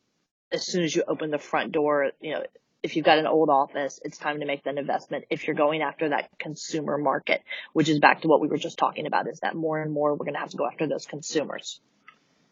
as 0.52 0.66
soon 0.66 0.84
as 0.84 0.96
you 0.96 1.04
open 1.08 1.32
the 1.32 1.38
front 1.38 1.72
door, 1.72 2.12
you 2.22 2.34
know, 2.34 2.44
if 2.86 2.96
you've 2.96 3.04
got 3.04 3.18
an 3.18 3.26
old 3.26 3.50
office, 3.50 4.00
it's 4.06 4.20
time 4.20 4.42
to 4.42 4.46
make 4.46 4.64
that 4.66 4.78
investment. 4.78 5.26
If 5.32 5.48
you're 5.48 5.56
going 5.56 5.82
after 5.82 6.10
that 6.10 6.30
consumer 6.38 7.00
market, 7.00 7.42
which 7.74 7.90
is 7.90 8.00
back 8.00 8.22
to 8.22 8.28
what 8.28 8.42
we 8.42 8.48
were 8.48 8.60
just 8.60 8.78
talking 8.78 9.08
about, 9.08 9.28
is 9.28 9.40
that 9.40 9.56
more 9.56 9.82
and 9.82 9.92
more 9.92 10.12
we're 10.12 10.26
going 10.26 10.36
to 10.36 10.40
have 10.40 10.52
to 10.52 10.58
go 10.58 10.68
after 10.68 10.88
those 10.88 11.08
consumers. 11.08 11.82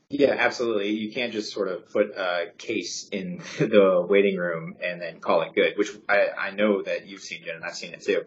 Yeah, 0.10 0.36
absolutely. 0.36 0.90
You 0.90 1.12
can't 1.12 1.34
just 1.34 1.54
sort 1.54 1.68
of 1.68 1.88
put 1.92 2.18
a 2.18 2.48
case 2.58 3.08
in 3.10 3.44
the 3.60 4.04
waiting 4.10 4.38
room 4.38 4.76
and 4.84 5.00
then 5.00 5.20
call 5.20 5.44
it 5.44 5.54
good, 5.54 5.78
which 5.78 5.92
I, 6.10 6.30
I 6.36 6.50
know 6.50 6.82
that 6.82 7.06
you've 7.06 7.22
seen, 7.22 7.44
Jen, 7.44 7.58
and 7.58 7.64
I've 7.64 7.76
seen 7.76 7.94
it 7.94 8.02
too. 8.02 8.24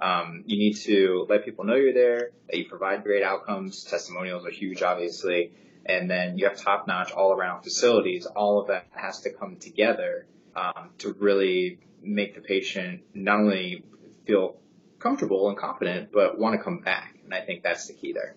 Um, 0.00 0.44
you 0.46 0.58
need 0.58 0.74
to 0.84 1.26
let 1.28 1.44
people 1.44 1.64
know 1.64 1.74
you're 1.74 1.92
there, 1.92 2.30
that 2.48 2.56
you 2.56 2.68
provide 2.68 3.02
great 3.02 3.24
outcomes. 3.24 3.82
Testimonials 3.82 4.46
are 4.46 4.50
huge, 4.50 4.82
obviously 4.82 5.50
and 5.86 6.10
then 6.10 6.36
you 6.36 6.46
have 6.46 6.58
top 6.58 6.86
notch 6.86 7.12
all 7.12 7.32
around 7.32 7.62
facilities. 7.62 8.26
All 8.26 8.60
of 8.60 8.66
that 8.66 8.86
has 8.90 9.22
to 9.22 9.32
come 9.32 9.56
together 9.56 10.26
um, 10.54 10.90
to 10.98 11.12
really 11.18 11.78
make 12.02 12.34
the 12.34 12.40
patient 12.40 13.02
not 13.14 13.40
only 13.40 13.84
feel 14.26 14.56
comfortable 14.98 15.48
and 15.48 15.56
confident, 15.56 16.10
but 16.12 16.38
want 16.38 16.58
to 16.58 16.62
come 16.62 16.80
back. 16.80 17.16
And 17.24 17.34
I 17.34 17.40
think 17.40 17.62
that's 17.62 17.86
the 17.86 17.94
key 17.94 18.12
there. 18.12 18.36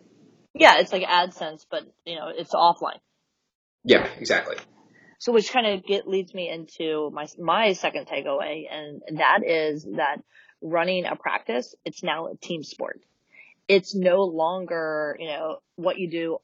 Yeah, 0.54 0.80
it's 0.80 0.92
like 0.92 1.04
AdSense, 1.04 1.66
but 1.70 1.84
you 2.06 2.16
know, 2.16 2.28
it's 2.36 2.54
offline. 2.54 3.00
Yeah, 3.84 4.08
exactly. 4.20 4.58
So 5.20 5.32
which 5.32 5.52
kind 5.52 5.68
of 5.68 5.86
get 5.86 6.08
leads 6.08 6.34
me 6.34 6.50
into 6.50 7.10
my 7.14 7.28
my 7.40 7.74
second 7.74 8.08
takeaway, 8.08 8.64
and 8.72 9.02
that 9.20 9.42
is 9.46 9.84
that 9.96 10.18
running 10.62 11.06
a 11.06 11.16
practice, 11.16 11.76
it's 11.86 12.04
now 12.04 12.28
a 12.28 12.36
team 12.36 12.64
sport. 12.64 13.02
It's 13.68 13.96
no 13.96 14.24
longer, 14.24 15.16
you 15.20 15.28
know, 15.28 15.60
what 15.76 15.98
you 15.98 16.10
do 16.10 16.38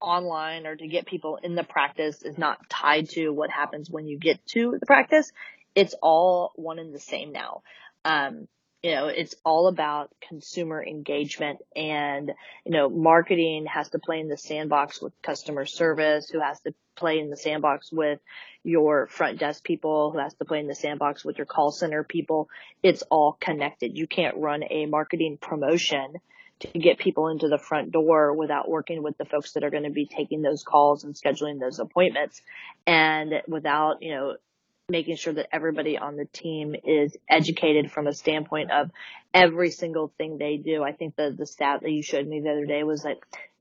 online 0.00 0.66
or 0.66 0.76
to 0.76 0.86
get 0.86 1.06
people 1.06 1.38
in 1.42 1.54
the 1.54 1.64
practice 1.64 2.22
is 2.22 2.38
not 2.38 2.68
tied 2.68 3.08
to 3.10 3.30
what 3.30 3.50
happens 3.50 3.90
when 3.90 4.06
you 4.06 4.18
get 4.18 4.44
to 4.46 4.76
the 4.78 4.86
practice. 4.86 5.32
It's 5.74 5.94
all 6.02 6.52
one 6.56 6.78
and 6.78 6.94
the 6.94 7.00
same 7.00 7.32
now. 7.32 7.62
Um, 8.04 8.48
you 8.82 8.94
know, 8.94 9.06
it's 9.06 9.34
all 9.46 9.66
about 9.66 10.10
consumer 10.28 10.84
engagement 10.84 11.60
and, 11.74 12.30
you 12.66 12.72
know, 12.72 12.90
marketing 12.90 13.64
has 13.64 13.88
to 13.90 13.98
play 13.98 14.20
in 14.20 14.28
the 14.28 14.36
sandbox 14.36 15.00
with 15.00 15.14
customer 15.22 15.64
service, 15.64 16.28
who 16.28 16.38
has 16.38 16.60
to 16.60 16.74
play 16.94 17.18
in 17.18 17.30
the 17.30 17.36
sandbox 17.36 17.90
with 17.90 18.20
your 18.62 19.06
front 19.06 19.38
desk 19.38 19.64
people, 19.64 20.10
who 20.10 20.18
has 20.18 20.34
to 20.34 20.44
play 20.44 20.60
in 20.60 20.66
the 20.66 20.74
sandbox 20.74 21.24
with 21.24 21.38
your 21.38 21.46
call 21.46 21.70
center 21.70 22.04
people. 22.04 22.50
It's 22.82 23.02
all 23.10 23.38
connected. 23.40 23.96
You 23.96 24.06
can't 24.06 24.36
run 24.36 24.62
a 24.68 24.84
marketing 24.84 25.38
promotion 25.40 26.16
to 26.60 26.68
get 26.78 26.98
people 26.98 27.28
into 27.28 27.48
the 27.48 27.58
front 27.58 27.90
door 27.90 28.32
without 28.32 28.68
working 28.68 29.02
with 29.02 29.18
the 29.18 29.24
folks 29.24 29.52
that 29.52 29.64
are 29.64 29.70
going 29.70 29.84
to 29.84 29.90
be 29.90 30.06
taking 30.06 30.42
those 30.42 30.62
calls 30.62 31.04
and 31.04 31.14
scheduling 31.14 31.60
those 31.60 31.78
appointments 31.78 32.40
and 32.86 33.42
without, 33.48 34.02
you 34.02 34.14
know, 34.14 34.36
making 34.88 35.16
sure 35.16 35.32
that 35.32 35.48
everybody 35.50 35.96
on 35.96 36.16
the 36.16 36.26
team 36.26 36.74
is 36.84 37.16
educated 37.28 37.90
from 37.90 38.06
a 38.06 38.12
standpoint 38.12 38.70
of 38.70 38.90
every 39.32 39.70
single 39.70 40.12
thing 40.18 40.36
they 40.36 40.58
do. 40.58 40.82
I 40.82 40.92
think 40.92 41.16
the, 41.16 41.34
the 41.36 41.46
stat 41.46 41.80
that 41.82 41.90
you 41.90 42.02
showed 42.02 42.26
me 42.26 42.40
the 42.40 42.50
other 42.50 42.66
day 42.66 42.82
was 42.84 43.04
that, 43.04 43.16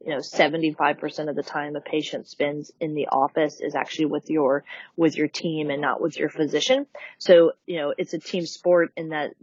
you 0.05 0.11
know, 0.11 0.17
75% 0.17 1.29
of 1.29 1.35
the 1.35 1.43
time 1.43 1.77
a 1.77 1.81
patient 1.81 2.27
spends 2.27 2.71
in 2.81 2.93
the 2.93 3.07
office 3.07 3.61
is 3.61 3.73
actually 3.73 4.07
with 4.07 4.29
your, 4.29 4.65
with 4.97 5.15
your 5.15 5.29
team 5.29 5.69
and 5.69 5.81
not 5.81 6.01
with 6.01 6.17
your 6.17 6.29
physician. 6.29 6.87
So, 7.19 7.53
you 7.65 7.77
know, 7.77 7.93
it's 7.97 8.13
a 8.13 8.19
team 8.19 8.45
sport 8.45 8.91
in 8.97 9.09
that 9.09 9.33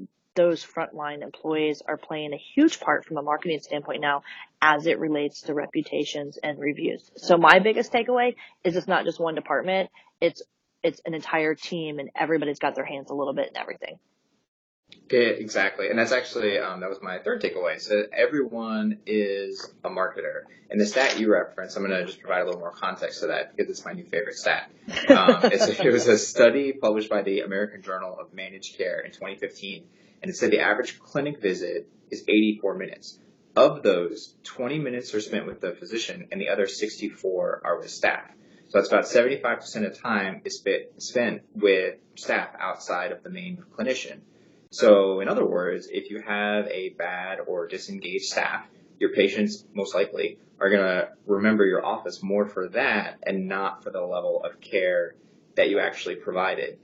those 0.40 0.64
frontline 0.64 1.22
employees 1.22 1.82
are 1.86 1.98
playing 1.98 2.32
a 2.32 2.38
huge 2.54 2.80
part 2.80 3.04
from 3.04 3.18
a 3.18 3.22
marketing 3.22 3.60
standpoint 3.60 4.00
now 4.00 4.22
as 4.62 4.86
it 4.86 4.98
relates 4.98 5.42
to 5.42 5.52
reputations 5.52 6.38
and 6.42 6.58
reviews. 6.58 7.10
So 7.16 7.36
my 7.36 7.58
biggest 7.58 7.92
takeaway 7.92 8.36
is 8.64 8.74
it's 8.74 8.88
not 8.88 9.04
just 9.04 9.20
one 9.20 9.34
department. 9.34 9.90
It's, 10.18 10.40
it's 10.82 11.02
an 11.04 11.12
entire 11.12 11.54
team 11.54 11.98
and 11.98 12.08
everybody's 12.16 12.58
got 12.58 12.74
their 12.74 12.86
hands 12.86 13.10
a 13.10 13.14
little 13.14 13.34
bit 13.34 13.50
in 13.50 13.56
everything. 13.58 13.98
Yeah, 15.10 15.20
exactly. 15.20 15.90
And 15.90 15.98
that's 15.98 16.12
actually, 16.12 16.58
um, 16.58 16.80
that 16.80 16.88
was 16.88 17.02
my 17.02 17.18
third 17.18 17.42
takeaway. 17.42 17.78
So 17.78 18.04
everyone 18.10 19.00
is 19.04 19.70
a 19.84 19.90
marketer. 19.90 20.44
And 20.70 20.80
the 20.80 20.86
stat 20.86 21.20
you 21.20 21.30
referenced, 21.30 21.76
I'm 21.76 21.84
going 21.84 21.98
to 22.00 22.06
just 22.06 22.20
provide 22.20 22.42
a 22.42 22.44
little 22.46 22.60
more 22.60 22.72
context 22.72 23.20
to 23.20 23.26
that 23.26 23.54
because 23.54 23.70
it's 23.70 23.84
my 23.84 23.92
new 23.92 24.04
favorite 24.04 24.36
stat. 24.36 24.70
Um, 25.10 25.40
it 25.42 25.92
was 25.92 26.06
a 26.06 26.16
study 26.16 26.72
published 26.72 27.10
by 27.10 27.22
the 27.22 27.40
American 27.40 27.82
Journal 27.82 28.16
of 28.18 28.32
Managed 28.32 28.78
Care 28.78 29.00
in 29.00 29.10
2015. 29.10 29.84
And 30.22 30.30
it 30.30 30.36
said 30.36 30.50
the 30.50 30.60
average 30.60 30.98
clinic 30.98 31.40
visit 31.40 31.88
is 32.10 32.22
84 32.28 32.74
minutes. 32.74 33.18
Of 33.56 33.82
those, 33.82 34.34
20 34.44 34.78
minutes 34.78 35.14
are 35.14 35.20
spent 35.20 35.46
with 35.46 35.60
the 35.60 35.72
physician 35.72 36.28
and 36.30 36.40
the 36.40 36.50
other 36.50 36.66
64 36.66 37.62
are 37.64 37.78
with 37.78 37.90
staff. 37.90 38.30
So 38.68 38.78
that's 38.78 38.88
about 38.88 39.04
75% 39.04 39.86
of 39.86 40.00
time 40.00 40.42
is 40.44 40.62
spent 40.98 41.42
with 41.54 41.96
staff 42.14 42.50
outside 42.58 43.10
of 43.10 43.24
the 43.24 43.30
main 43.30 43.64
clinician. 43.76 44.20
So 44.70 45.18
in 45.18 45.28
other 45.28 45.44
words, 45.44 45.88
if 45.90 46.10
you 46.10 46.22
have 46.24 46.68
a 46.68 46.90
bad 46.90 47.40
or 47.44 47.66
disengaged 47.66 48.26
staff, 48.26 48.66
your 49.00 49.10
patients 49.10 49.64
most 49.74 49.94
likely 49.94 50.38
are 50.60 50.70
going 50.70 50.84
to 50.84 51.08
remember 51.26 51.64
your 51.64 51.84
office 51.84 52.22
more 52.22 52.46
for 52.46 52.68
that 52.68 53.18
and 53.24 53.48
not 53.48 53.82
for 53.82 53.90
the 53.90 54.00
level 54.00 54.42
of 54.44 54.60
care 54.60 55.16
that 55.56 55.70
you 55.70 55.80
actually 55.80 56.14
provided. 56.14 56.78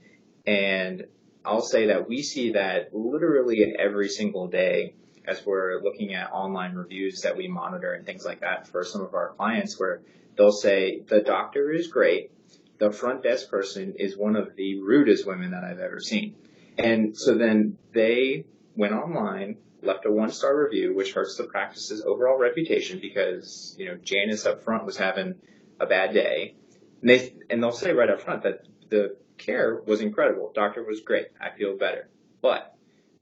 And 0.45 1.05
I'll 1.47 1.61
say 1.61 1.87
that 1.87 2.09
we 2.09 2.23
see 2.23 2.51
that 2.51 2.93
literally 2.93 3.73
every 3.79 4.09
single 4.09 4.47
day 4.47 4.95
as 5.25 5.45
we're 5.45 5.81
looking 5.81 6.13
at 6.13 6.29
online 6.31 6.75
reviews 6.75 7.21
that 7.21 7.37
we 7.37 7.47
monitor 7.47 7.93
and 7.93 8.05
things 8.05 8.25
like 8.25 8.41
that 8.41 8.67
for 8.67 8.83
some 8.83 9.01
of 9.01 9.13
our 9.13 9.33
clients 9.37 9.79
where 9.79 10.01
they'll 10.37 10.51
say 10.51 11.03
the 11.07 11.21
doctor 11.21 11.71
is 11.71 11.87
great. 11.87 12.31
The 12.79 12.91
front 12.91 13.23
desk 13.23 13.49
person 13.49 13.95
is 13.97 14.17
one 14.17 14.35
of 14.35 14.57
the 14.57 14.81
rudest 14.81 15.25
women 15.25 15.51
that 15.51 15.63
I've 15.63 15.79
ever 15.79 16.01
seen. 16.01 16.35
And 16.77 17.17
so 17.17 17.35
then 17.35 17.77
they 17.93 18.43
went 18.75 18.93
online, 18.93 19.57
left 19.81 20.05
a 20.05 20.11
one 20.11 20.31
star 20.31 20.65
review, 20.65 20.93
which 20.95 21.13
hurts 21.13 21.37
the 21.37 21.45
practice's 21.45 22.03
overall 22.05 22.37
reputation 22.37 22.99
because, 23.01 23.73
you 23.79 23.85
know, 23.85 23.95
Janice 23.95 24.45
up 24.45 24.65
front 24.65 24.85
was 24.85 24.97
having 24.97 25.35
a 25.79 25.85
bad 25.85 26.13
day. 26.13 26.55
And 27.01 27.09
they, 27.09 27.33
and 27.49 27.63
they'll 27.63 27.71
say 27.71 27.93
right 27.93 28.09
up 28.09 28.19
front 28.19 28.43
that 28.43 28.65
the 28.89 29.15
care 29.37 29.81
was 29.85 30.01
incredible. 30.01 30.51
Doctor 30.53 30.83
was 30.83 31.01
great. 31.01 31.27
I 31.39 31.49
feel 31.57 31.77
better. 31.77 32.09
But 32.41 32.75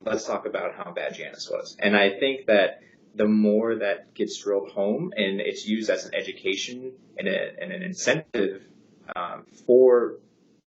let's 0.04 0.26
talk 0.26 0.46
about 0.46 0.76
how 0.76 0.92
bad 0.92 1.16
Janice 1.16 1.50
was. 1.50 1.76
And 1.80 1.96
I 1.96 2.20
think 2.20 2.48
that 2.48 2.82
the 3.16 3.28
more 3.28 3.76
that 3.76 4.14
gets 4.14 4.38
drilled 4.38 4.72
home 4.72 5.14
and 5.16 5.40
it's 5.40 5.66
used 5.68 5.90
as 5.90 6.06
an 6.06 6.14
education 6.14 6.94
and, 7.18 7.28
a, 7.28 7.62
and 7.62 7.72
an 7.72 7.82
incentive 7.82 8.64
um, 9.16 9.46
for 9.66 10.16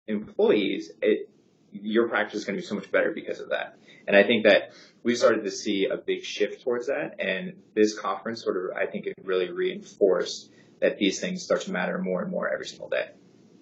employees, 0.08 0.92
it 1.02 1.30
your 1.72 2.08
practice 2.08 2.40
is 2.40 2.46
going 2.46 2.56
to 2.56 2.62
be 2.62 2.66
so 2.66 2.76
much 2.76 2.92
better 2.92 3.12
because 3.12 3.40
of 3.40 3.50
that. 3.50 3.78
And 4.08 4.16
I 4.16 4.24
think 4.24 4.46
that 4.46 4.72
we 5.04 5.16
started 5.16 5.44
to 5.44 5.52
see 5.52 5.86
a 5.86 5.98
big 5.98 6.24
shift 6.24 6.64
towards 6.64 6.88
that. 6.88 7.16
And 7.20 7.62
this 7.76 7.98
conference 7.98 8.44
sort 8.44 8.58
of, 8.58 8.78
I 8.78 8.86
think 8.86 9.06
it 9.06 9.14
really 9.24 9.52
reinforced 9.52 10.50
that 10.80 10.98
these 10.98 11.20
things 11.20 11.44
start 11.44 11.62
to 11.62 11.72
matter 11.72 11.98
more 11.98 12.22
and 12.22 12.32
more 12.32 12.52
every 12.52 12.66
single 12.66 12.90
day. 12.90 13.10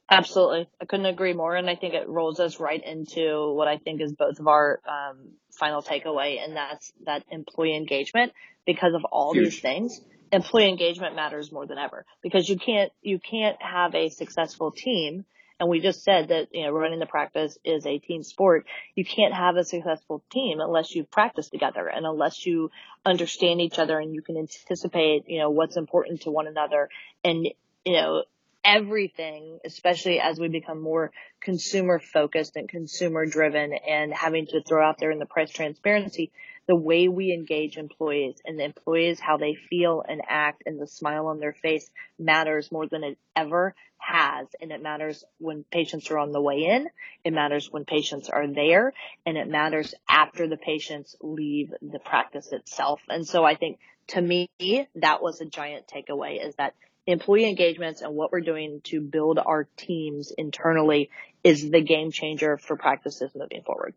Absolutely. 0.10 0.70
I 0.80 0.86
couldn't 0.86 1.08
agree 1.08 1.34
more. 1.34 1.56
And 1.56 1.70
I 1.70 1.76
think 1.76 1.94
it 1.94 2.08
rolls 2.08 2.40
us 2.40 2.60
right 2.60 2.82
into 2.84 3.54
what 3.54 3.68
I 3.68 3.78
think 3.78 4.02
is 4.02 4.14
both 4.14 4.40
of 4.40 4.48
our 4.48 4.80
um, 4.88 5.32
final 5.52 5.82
takeaway, 5.82 6.44
and 6.44 6.56
that's 6.56 6.94
that 7.06 7.24
employee 7.32 7.76
engagement 7.76 8.34
because 8.66 8.94
of 8.94 9.04
all 9.12 9.34
Huge. 9.34 9.46
these 9.46 9.60
things. 9.62 10.02
Employee 10.32 10.70
engagement 10.70 11.16
matters 11.16 11.52
more 11.52 11.66
than 11.66 11.78
ever 11.78 12.06
because 12.22 12.50
you 12.50 12.58
can't, 12.58 12.92
you 13.02 13.20
can't 13.20 13.58
have 13.62 13.96
a 13.96 14.10
successful 14.10 14.72
team 14.72 15.26
and 15.60 15.70
we 15.70 15.80
just 15.80 16.04
said 16.04 16.30
that, 16.30 16.50
you 16.52 16.64
know, 16.64 16.72
running 16.72 17.00
the 17.00 17.06
practice 17.06 17.58
is 17.64 17.86
a 17.86 17.98
team 17.98 18.24
sport. 18.24 18.66
You 18.94 19.06
can't 19.06 19.34
have 19.34 19.56
a 19.56 19.64
successful 19.64 20.22
team 20.30 20.60
unless 20.60 20.94
you 20.94 21.06
practice 21.06 21.50
together 21.50 21.88
and 21.88 22.06
unless 22.06 22.46
you 22.46 22.72
understand 23.06 23.62
each 23.62 23.80
other 23.80 23.98
and 23.98 24.14
you 24.14 24.22
can 24.22 24.36
anticipate, 24.36 25.30
you 25.30 25.40
know, 25.40 25.50
what's 25.52 25.78
important 25.78 26.22
to 26.22 26.32
one 26.32 26.48
another. 26.48 26.90
And, 27.24 27.48
you 27.86 27.94
know, 27.94 28.24
everything, 28.66 29.60
especially 29.64 30.20
as 30.20 30.40
we 30.40 30.48
become 30.48 30.82
more 30.82 31.12
consumer 31.40 32.00
focused 32.00 32.56
and 32.56 32.68
consumer 32.68 33.26
driven 33.26 33.74
and 33.74 34.12
having 34.12 34.48
to 34.48 34.62
throw 34.64 34.86
out 34.86 34.98
there 34.98 35.12
in 35.12 35.20
the 35.20 35.26
price 35.26 35.52
transparency, 35.52 36.32
the 36.68 36.76
way 36.76 37.08
we 37.08 37.32
engage 37.32 37.78
employees 37.78 38.38
and 38.44 38.60
the 38.60 38.64
employees, 38.64 39.20
how 39.20 39.38
they 39.38 39.54
feel 39.70 40.04
and 40.08 40.22
act 40.28 40.64
and 40.66 40.82
the 40.82 40.88
smile 40.88 41.28
on 41.28 41.40
their 41.40 41.54
face 41.54 41.90
matters 42.18 42.72
more 42.72 42.88
than 42.88 43.04
it 43.04 43.20
ever 43.36 43.76
has. 43.98 44.48
And 44.60 44.72
it 44.72 44.82
matters 44.82 45.24
when 45.38 45.64
patients 45.72 46.10
are 46.10 46.18
on 46.18 46.32
the 46.32 46.42
way 46.42 46.64
in. 46.64 46.88
It 47.24 47.34
matters 47.34 47.72
when 47.72 47.86
patients 47.86 48.30
are 48.30 48.48
there 48.48 48.94
and 49.28 49.38
it 49.38 49.48
matters 49.48 49.94
after 50.10 50.48
the 50.48 50.58
patients 50.58 51.16
leave 51.22 51.72
the 51.84 52.00
practice 52.00 52.52
itself. 52.52 53.00
And 53.10 53.28
so 53.28 53.44
I 53.44 53.56
think 53.56 53.78
to 54.08 54.22
me, 54.22 54.50
that 54.96 55.22
was 55.22 55.42
a 55.42 55.46
giant 55.46 55.86
takeaway 55.88 56.44
is 56.44 56.56
that 56.56 56.74
employee 57.08 57.48
engagements 57.48 58.02
and 58.02 58.14
what 58.14 58.32
we're 58.32 58.42
doing 58.42 58.82
to 58.86 59.02
build 59.02 59.40
our 59.40 59.68
teams 59.78 60.32
internally 60.38 61.10
is 61.44 61.70
the 61.70 61.82
game 61.82 62.12
changer 62.12 62.58
for 62.58 62.76
practices 62.76 63.32
moving 63.36 63.62
forward. 63.64 63.94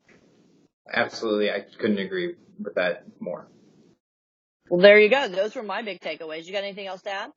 Absolutely. 0.93 1.51
I 1.51 1.65
couldn't 1.79 1.99
agree 1.99 2.35
with 2.59 2.75
that 2.75 3.05
more. 3.21 3.49
Well, 4.69 4.81
there 4.81 4.99
you 4.99 5.09
go. 5.09 5.29
Those 5.29 5.55
were 5.55 5.63
my 5.63 5.83
big 5.83 6.01
takeaways. 6.01 6.45
You 6.45 6.53
got 6.53 6.65
anything 6.65 6.87
else 6.87 7.03
to 7.03 7.11
add? 7.11 7.31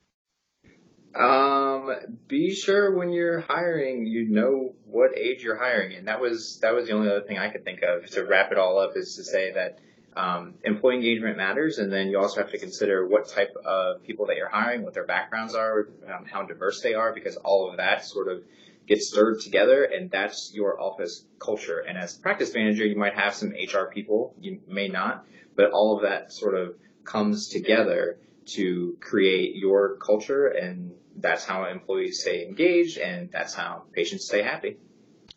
Um, 1.13 1.93
be 2.27 2.55
sure 2.55 2.95
when 2.97 3.11
you're 3.11 3.41
hiring, 3.41 4.05
you 4.05 4.29
know 4.29 4.75
what 4.85 5.17
age 5.17 5.43
you're 5.43 5.57
hiring 5.57 5.97
And 5.97 6.07
That 6.07 6.21
was 6.21 6.59
that 6.61 6.73
was 6.73 6.87
the 6.87 6.93
only 6.93 7.09
other 7.09 7.21
thing 7.21 7.37
I 7.37 7.49
could 7.49 7.65
think 7.65 7.81
of 7.81 8.09
to 8.11 8.25
wrap 8.25 8.51
it 8.53 8.57
all 8.57 8.79
up 8.79 8.95
is 8.95 9.15
to 9.17 9.23
say 9.23 9.51
that 9.53 9.79
um, 10.15 10.55
employee 10.63 10.95
engagement 10.95 11.37
matters, 11.37 11.77
and 11.77 11.91
then 11.91 12.09
you 12.09 12.19
also 12.19 12.41
have 12.41 12.51
to 12.51 12.57
consider 12.57 13.07
what 13.07 13.29
type 13.29 13.55
of 13.65 14.03
people 14.03 14.25
that 14.27 14.35
you're 14.35 14.49
hiring, 14.49 14.83
what 14.83 14.93
their 14.93 15.05
backgrounds 15.05 15.55
are, 15.55 15.87
um, 16.13 16.25
how 16.25 16.43
diverse 16.43 16.81
they 16.81 16.93
are, 16.93 17.13
because 17.13 17.37
all 17.37 17.69
of 17.69 17.77
that 17.77 18.05
sort 18.05 18.27
of 18.27 18.43
gets 18.87 19.07
stirred 19.09 19.39
together, 19.39 19.83
and 19.83 20.11
that's 20.11 20.51
your 20.53 20.81
office 20.81 21.25
culture. 21.39 21.79
And 21.79 21.97
as 21.97 22.17
practice 22.17 22.53
manager, 22.53 22.85
you 22.85 22.97
might 22.97 23.13
have 23.13 23.33
some 23.33 23.49
HR 23.51 23.85
people, 23.91 24.35
you 24.39 24.59
may 24.67 24.89
not, 24.89 25.25
but 25.55 25.71
all 25.71 25.95
of 25.95 26.03
that 26.03 26.33
sort 26.33 26.55
of 26.55 26.75
comes 27.05 27.47
together 27.47 28.17
to 28.45 28.97
create 28.99 29.55
your 29.55 29.97
culture, 29.97 30.47
and 30.47 30.91
that's 31.15 31.45
how 31.45 31.65
employees 31.65 32.21
stay 32.21 32.45
engaged, 32.45 32.97
and 32.97 33.29
that's 33.31 33.53
how 33.53 33.83
patients 33.93 34.25
stay 34.25 34.41
happy. 34.41 34.77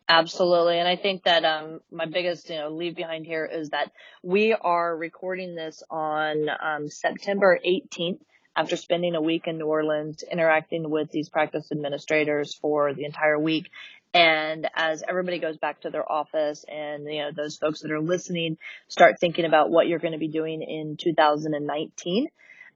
Absolutely. 0.09 0.79
And 0.79 0.87
I 0.87 0.97
think 0.97 1.25
that 1.25 1.45
um, 1.45 1.81
my 1.91 2.05
biggest, 2.05 2.51
you 2.51 2.57
know, 2.57 2.69
leave 2.69 2.95
behind 2.95 3.25
here 3.25 3.47
is 3.47 3.71
that 3.71 3.91
we 4.23 4.53
are 4.53 4.95
recording 4.95 5.55
this 5.55 5.83
on 5.91 6.47
um, 6.63 6.89
September 6.89 7.59
18th 7.67 8.19
after 8.55 8.77
spending 8.77 9.15
a 9.15 9.23
week 9.23 9.47
in 9.47 9.57
New 9.57 9.67
Orleans 9.67 10.23
interacting 10.31 10.91
with 10.91 11.11
these 11.11 11.31
practice 11.31 11.73
administrators 11.73 12.55
for 12.55 12.93
the 12.93 13.05
entire 13.05 13.39
week. 13.39 13.71
And 14.13 14.69
as 14.77 15.03
everybody 15.09 15.39
goes 15.39 15.57
back 15.57 15.81
to 15.81 15.91
their 15.91 16.11
office 16.11 16.65
and, 16.69 17.05
you 17.05 17.23
know, 17.23 17.31
those 17.35 17.57
folks 17.57 17.81
that 17.81 17.91
are 17.91 18.01
listening 18.01 18.59
start 18.89 19.17
thinking 19.19 19.47
about 19.47 19.71
what 19.71 19.89
you're 19.89 19.99
going 19.99 20.13
to 20.13 20.19
be 20.19 20.29
doing 20.29 20.63
in 20.63 20.97
2019, 21.03 22.29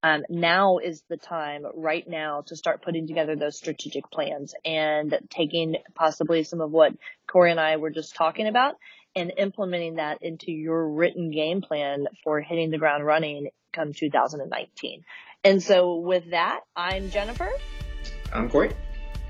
um, 0.03 0.25
now 0.29 0.79
is 0.79 1.03
the 1.09 1.17
time 1.17 1.65
right 1.75 2.07
now 2.09 2.43
to 2.47 2.57
start 2.57 2.83
putting 2.83 3.07
together 3.07 3.37
those 3.37 3.57
strategic 3.57 4.11
plans 4.11 4.55
and 4.65 5.19
taking 5.31 5.77
possibly 5.95 6.45
some 6.45 6.61
of 6.61 6.71
what 6.71 6.93
Corey 7.27 7.51
and 7.51 7.61
I 7.61 7.77
were 7.77 7.91
just 7.91 8.15
talking 8.15 8.47
about 8.47 8.77
and 9.17 9.33
implementing 9.37 9.97
that 9.97 10.23
into 10.23 10.53
your 10.53 10.89
written 10.89 11.31
game 11.31 11.63
plan 11.63 12.07
for 12.23 12.41
hitting 12.41 12.71
the 12.71 12.79
ground 12.79 13.05
running 13.05 13.49
come 13.73 13.93
2019. 13.93 15.05
And 15.45 15.63
so 15.63 15.97
with 15.97 16.31
that, 16.31 16.61
I'm 16.77 17.11
Jennifer. 17.11 17.51
I'm 18.33 18.49
Corey. 18.49 18.75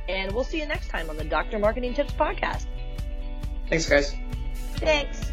And 0.08 0.32
we'll 0.32 0.44
see 0.44 0.58
you 0.58 0.66
next 0.66 0.88
time 0.88 1.10
on 1.10 1.16
the 1.16 1.24
Dr. 1.24 1.58
Marketing 1.58 1.94
Tips 1.94 2.12
podcast. 2.12 2.66
Thanks, 3.68 3.86
guys. 3.86 4.14
Thanks. 4.76 5.32